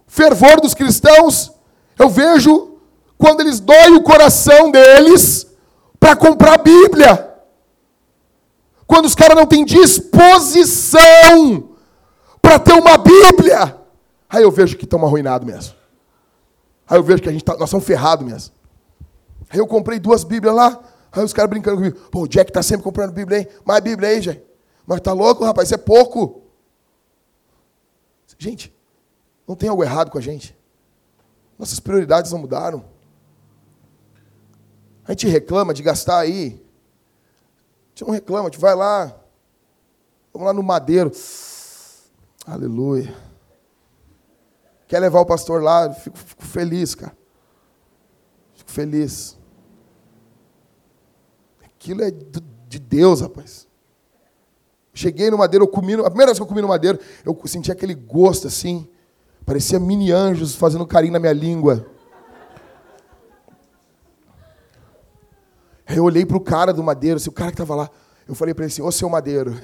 [0.07, 1.51] Fervor dos cristãos,
[1.99, 2.79] eu vejo
[3.15, 5.45] quando eles doem o coração deles
[5.99, 7.31] para comprar a Bíblia.
[8.87, 10.95] Quando os caras não têm disposição
[12.41, 13.79] para ter uma Bíblia.
[14.27, 15.75] Aí eu vejo que estamos arruinados mesmo.
[16.89, 18.51] Aí eu vejo que a gente tá, nós somos ferrados mesmo.
[19.47, 20.79] Aí eu comprei duas Bíblias lá.
[21.11, 21.99] Aí os caras brincando comigo.
[22.09, 23.47] Pô, o Jack tá sempre comprando Bíblia aí.
[23.63, 24.54] Mais Bíblia aí, Jack.
[24.85, 25.67] Mas tá louco, rapaz?
[25.67, 26.43] Isso é pouco.
[28.37, 28.75] Gente,
[29.47, 30.57] não tem algo errado com a gente.
[31.57, 32.85] Nossas prioridades não mudaram.
[35.05, 36.61] A gente reclama de gastar aí.
[37.85, 39.15] A gente não reclama, a gente vai lá.
[40.33, 41.11] Vamos lá no madeiro.
[42.45, 43.15] Aleluia.
[44.87, 45.91] Quer levar o pastor lá?
[45.93, 47.15] Fico, fico feliz, cara.
[48.53, 49.37] Fico feliz.
[51.63, 53.64] Aquilo é de Deus, rapaz.
[54.95, 57.69] Cheguei no madeiro, eu comi, a primeira vez que eu comi no madeiro, eu senti
[57.69, 58.87] aquele gosto assim,
[59.45, 61.85] parecia mini anjos fazendo carinho na minha língua.
[65.85, 67.89] Aí eu olhei para o cara do madeiro, assim, o cara que estava lá.
[68.25, 69.59] Eu falei para ele assim: Ô seu madeiro,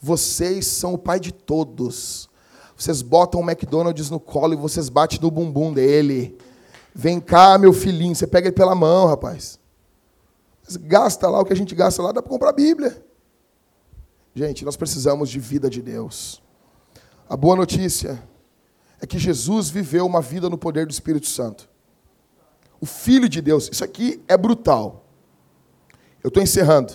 [0.00, 2.30] vocês são o pai de todos.
[2.74, 6.36] Vocês botam o McDonald's no colo e vocês batem no bumbum dele.
[6.94, 8.14] Vem cá, meu filhinho.
[8.14, 9.58] Você pega ele pela mão, rapaz.
[10.80, 13.04] Gasta lá o que a gente gasta lá, dá para comprar a Bíblia.
[14.34, 16.42] Gente, nós precisamos de vida de Deus.
[17.28, 18.22] A boa notícia
[19.00, 21.68] é que Jesus viveu uma vida no poder do Espírito Santo
[22.80, 23.68] o Filho de Deus.
[23.70, 25.04] Isso aqui é brutal.
[26.22, 26.92] Eu estou encerrando.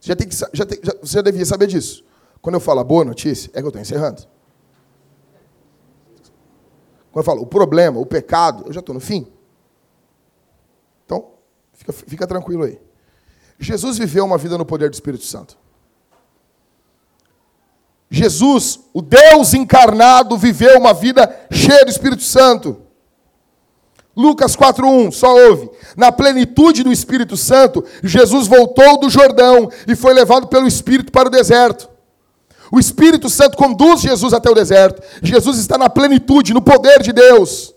[0.00, 2.04] Você já, tem que, já, tem, já, você já devia saber disso.
[2.40, 4.22] Quando eu falo a boa notícia, é que eu estou encerrando.
[7.12, 9.26] Quando eu falo o problema, o pecado, eu já estou no fim.
[11.82, 12.78] Fica, fica tranquilo aí.
[13.58, 15.58] Jesus viveu uma vida no poder do Espírito Santo.
[18.08, 22.82] Jesus, o Deus encarnado, viveu uma vida cheia do Espírito Santo.
[24.14, 25.70] Lucas 4:1, só ouve.
[25.96, 31.28] Na plenitude do Espírito Santo, Jesus voltou do Jordão e foi levado pelo Espírito para
[31.28, 31.88] o deserto.
[32.70, 35.02] O Espírito Santo conduz Jesus até o deserto.
[35.22, 37.74] Jesus está na plenitude, no poder de Deus.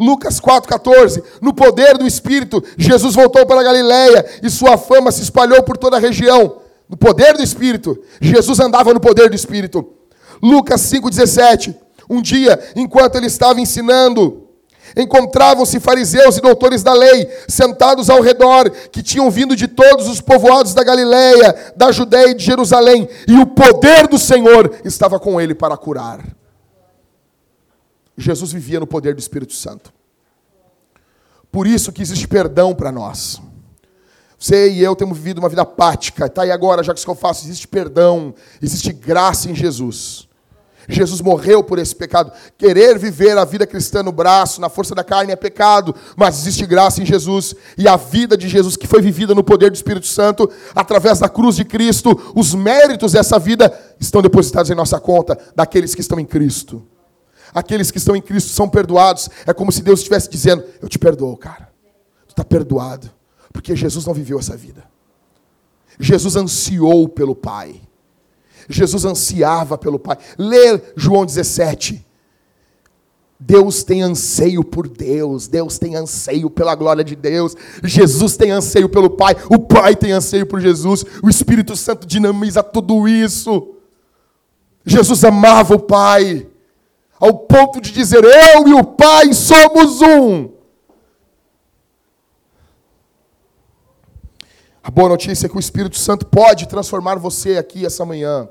[0.00, 1.22] Lucas 4,14.
[1.42, 5.76] No poder do Espírito, Jesus voltou para a Galiléia e sua fama se espalhou por
[5.76, 6.62] toda a região.
[6.88, 9.86] No poder do Espírito, Jesus andava no poder do Espírito.
[10.42, 11.76] Lucas 5,17.
[12.08, 14.46] Um dia, enquanto ele estava ensinando,
[14.96, 20.20] Encontravam-se fariseus e doutores da lei, sentados ao redor, que tinham vindo de todos os
[20.20, 25.40] povoados da Galiléia, da Judéia e de Jerusalém, e o poder do Senhor estava com
[25.40, 26.20] ele para curar.
[28.20, 29.92] Jesus vivia no poder do Espírito Santo.
[31.50, 33.40] Por isso que existe perdão para nós.
[34.38, 36.26] Você e eu temos vivido uma vida apática.
[36.26, 40.28] Está aí agora, já que eu faço, existe perdão, existe graça em Jesus.
[40.88, 42.32] Jesus morreu por esse pecado.
[42.56, 46.66] Querer viver a vida cristã no braço, na força da carne, é pecado, mas existe
[46.66, 47.54] graça em Jesus.
[47.76, 51.28] E a vida de Jesus, que foi vivida no poder do Espírito Santo, através da
[51.28, 56.18] cruz de Cristo, os méritos dessa vida estão depositados em nossa conta, daqueles que estão
[56.18, 56.82] em Cristo.
[57.54, 59.28] Aqueles que estão em Cristo são perdoados.
[59.46, 61.68] É como se Deus estivesse dizendo: Eu te perdoo, cara.
[62.26, 63.10] Tu está perdoado.
[63.52, 64.84] Porque Jesus não viveu essa vida.
[65.98, 67.80] Jesus ansiou pelo Pai.
[68.68, 70.16] Jesus ansiava pelo Pai.
[70.38, 72.06] Lê João 17.
[73.42, 78.86] Deus tem anseio por Deus, Deus tem anseio pela glória de Deus, Jesus tem anseio
[78.86, 83.76] pelo Pai, o Pai tem anseio por Jesus, o Espírito Santo dinamiza tudo isso.
[84.84, 86.46] Jesus amava o Pai,
[87.20, 90.48] ao ponto de dizer: Eu e o Pai somos um.
[94.82, 98.48] A boa notícia é que o Espírito Santo pode transformar você aqui essa manhã.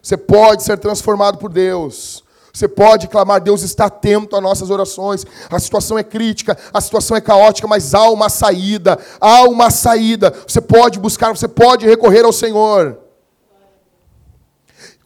[0.00, 2.22] Você pode ser transformado por Deus.
[2.52, 5.26] Você pode clamar, Deus está atento às nossas orações.
[5.50, 8.98] A situação é crítica, a situação é caótica, mas há uma saída.
[9.20, 10.32] Há uma saída.
[10.46, 13.07] Você pode buscar, você pode recorrer ao Senhor.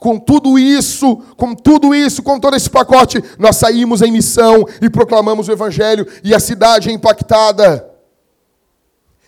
[0.03, 4.91] Com tudo isso, com tudo isso, com todo esse pacote, nós saímos em missão e
[4.91, 7.89] proclamamos o Evangelho e a cidade é impactada.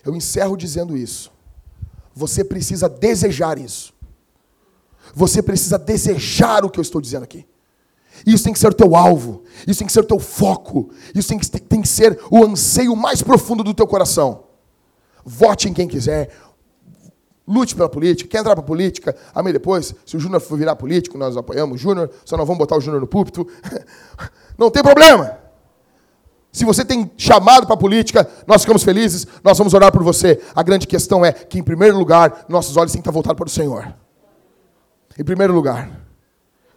[0.03, 1.31] Eu encerro dizendo isso.
[2.13, 3.93] Você precisa desejar isso.
[5.13, 7.45] Você precisa desejar o que eu estou dizendo aqui.
[8.27, 11.29] Isso tem que ser o teu alvo, isso tem que ser o teu foco, isso
[11.29, 14.43] tem que, tem que ser o anseio mais profundo do teu coração.
[15.23, 16.31] Vote em quem quiser,
[17.47, 21.17] lute pela política, quer entrar para política, amém depois, se o Júnior for virar político,
[21.17, 23.47] nós apoiamos o Júnior, só não vamos botar o Júnior no púlpito.
[24.57, 25.37] Não tem problema.
[26.49, 30.41] Se você tem chamado para a política, nós ficamos felizes, nós vamos orar por você.
[30.55, 33.47] A grande questão é que, em primeiro lugar, nossos olhos têm que estar voltados para
[33.47, 33.93] o Senhor.
[35.19, 35.99] Em primeiro lugar,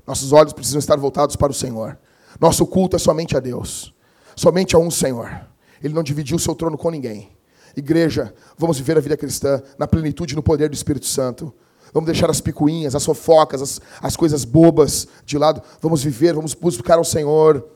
[0.05, 1.97] nossos olhos precisam estar voltados para o Senhor.
[2.41, 3.95] Nosso culto é somente a Deus,
[4.35, 5.47] somente a um Senhor.
[5.81, 7.38] Ele não dividiu o seu trono com ninguém.
[7.77, 11.53] Igreja, vamos viver a vida cristã na plenitude e no poder do Espírito Santo.
[11.93, 15.63] Vamos deixar as picuinhas, as fofocas, as, as coisas bobas de lado.
[15.81, 17.67] Vamos viver, vamos buscar ao Senhor.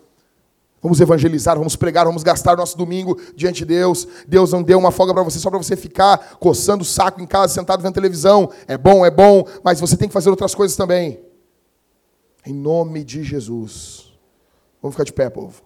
[0.83, 4.07] Vamos evangelizar, vamos pregar, vamos gastar nosso domingo diante de Deus.
[4.27, 7.27] Deus não deu uma folga para você só para você ficar coçando o saco em
[7.27, 8.51] casa, sentado vendo televisão.
[8.67, 11.21] É bom, é bom, mas você tem que fazer outras coisas também.
[12.45, 14.13] Em nome de Jesus.
[14.83, 15.63] Vamos ficar de pé, povo.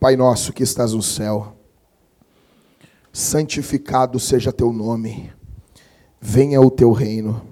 [0.00, 1.56] Pai nosso que estás no céu,
[3.12, 5.32] santificado seja teu nome,
[6.20, 7.42] venha o teu reino,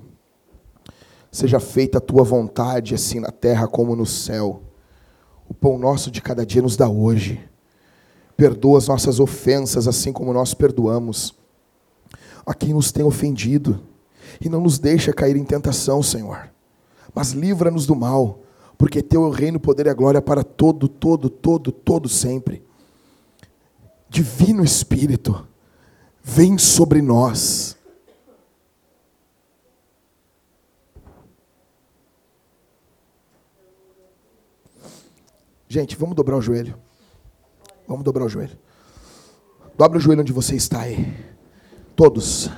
[1.29, 4.63] seja feita a tua vontade, assim na terra como no céu.
[5.49, 7.41] O pão nosso de cada dia nos dá hoje.
[8.37, 11.35] Perdoa as nossas ofensas, assim como nós perdoamos
[12.47, 13.83] a quem nos tem ofendido.
[14.41, 16.49] E não nos deixa cair em tentação, Senhor,
[17.13, 18.46] mas livra-nos do mal
[18.79, 22.09] porque teu é o reino, o poder e a glória para todo, todo, todo, todo
[22.09, 22.63] sempre.
[24.09, 25.47] Divino Espírito,
[26.23, 27.77] vem sobre nós.
[35.69, 36.79] Gente, vamos dobrar o joelho.
[37.89, 38.57] Vamos dobrar o joelho.
[39.77, 41.15] Dobra o joelho onde você está aí.
[41.95, 42.51] Todos.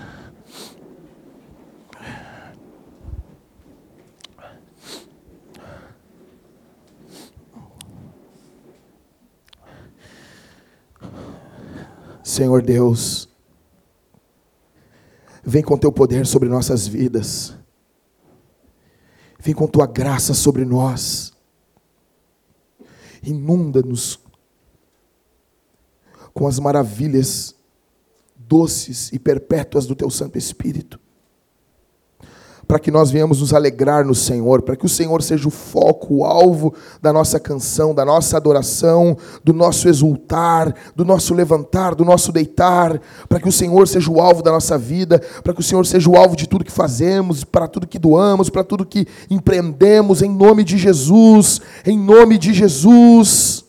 [12.28, 13.26] Senhor Deus,
[15.42, 17.54] vem com teu poder sobre nossas vidas,
[19.40, 21.32] vem com tua graça sobre nós,
[23.22, 24.20] inunda-nos
[26.34, 27.54] com as maravilhas
[28.36, 31.00] doces e perpétuas do teu Santo Espírito
[32.68, 36.16] para que nós venhamos nos alegrar no Senhor, para que o Senhor seja o foco,
[36.16, 42.04] o alvo da nossa canção, da nossa adoração, do nosso exultar, do nosso levantar, do
[42.04, 45.64] nosso deitar, para que o Senhor seja o alvo da nossa vida, para que o
[45.64, 49.08] Senhor seja o alvo de tudo que fazemos, para tudo que doamos, para tudo que
[49.30, 53.67] empreendemos, em nome de Jesus, em nome de Jesus.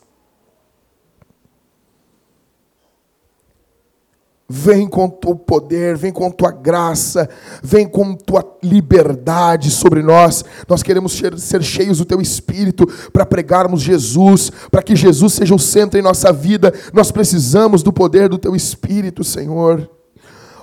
[4.52, 7.30] Vem com o poder, vem com tua graça,
[7.62, 10.43] vem com tua liberdade sobre nós.
[10.68, 15.60] Nós queremos ser cheios do teu espírito para pregarmos Jesus, para que Jesus seja o
[15.60, 16.74] centro em nossa vida.
[16.91, 19.99] Nós precisamos do poder do teu espírito, Senhor.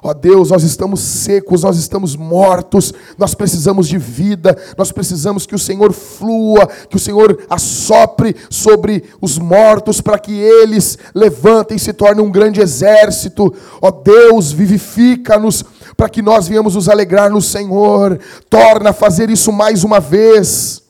[0.03, 5.55] Ó Deus, nós estamos secos, nós estamos mortos, nós precisamos de vida, nós precisamos que
[5.55, 11.81] o Senhor flua, que o Senhor assopre sobre os mortos para que eles levantem e
[11.81, 13.53] se tornem um grande exército.
[13.81, 15.65] Ó Deus, vivifica-nos
[15.97, 18.19] para que nós venhamos nos alegrar no Senhor.
[18.51, 20.83] Torna a fazer isso mais uma vez.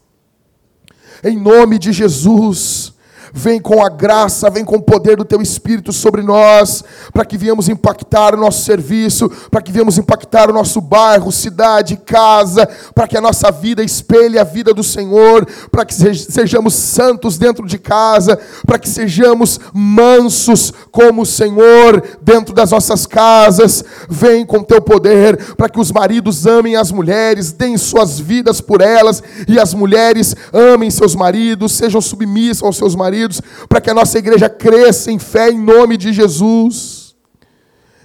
[1.22, 2.95] Em nome de Jesus.
[3.32, 7.36] Vem com a graça, vem com o poder do teu Espírito sobre nós, para que
[7.36, 13.08] venhamos impactar o nosso serviço, para que venhamos impactar o nosso bairro, cidade, casa, para
[13.08, 17.78] que a nossa vida espelhe a vida do Senhor, para que sejamos santos dentro de
[17.78, 23.84] casa, para que sejamos mansos como o Senhor dentro das nossas casas.
[24.08, 28.80] Vem com teu poder, para que os maridos amem as mulheres, deem suas vidas por
[28.80, 33.90] elas, e as mulheres amem seus maridos, sejam submissas aos seus maridos maridos, para que
[33.90, 37.16] a nossa igreja cresça em fé em nome de Jesus.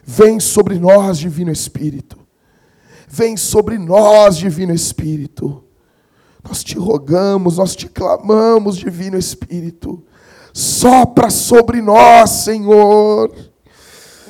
[0.03, 2.18] Vem sobre nós, Divino Espírito.
[3.07, 5.64] Vem sobre nós, Divino Espírito.
[6.43, 10.03] Nós te rogamos, nós te clamamos, Divino Espírito.
[10.53, 13.34] Sopra sobre nós, Senhor.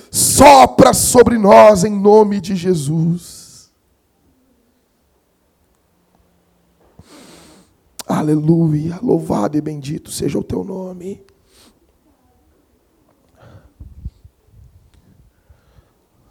[0.09, 3.40] Sopra sobre nós em nome de Jesus.
[8.11, 8.99] Aleluia.
[9.01, 11.23] Louvado e bendito seja o teu nome.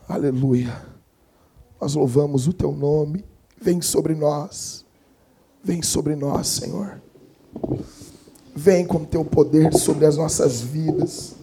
[0.06, 0.84] Aleluia.
[1.80, 3.24] Nós louvamos o teu nome.
[3.58, 4.84] Vem sobre nós.
[5.64, 7.00] Vem sobre nós, Senhor.
[8.54, 11.34] Vem com teu poder sobre as nossas vidas.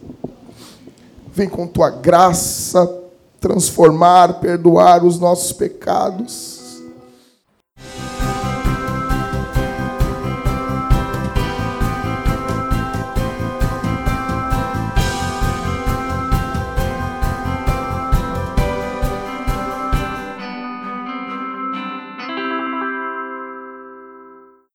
[1.34, 2.86] Vem com tua graça
[3.40, 6.57] transformar, perdoar os nossos pecados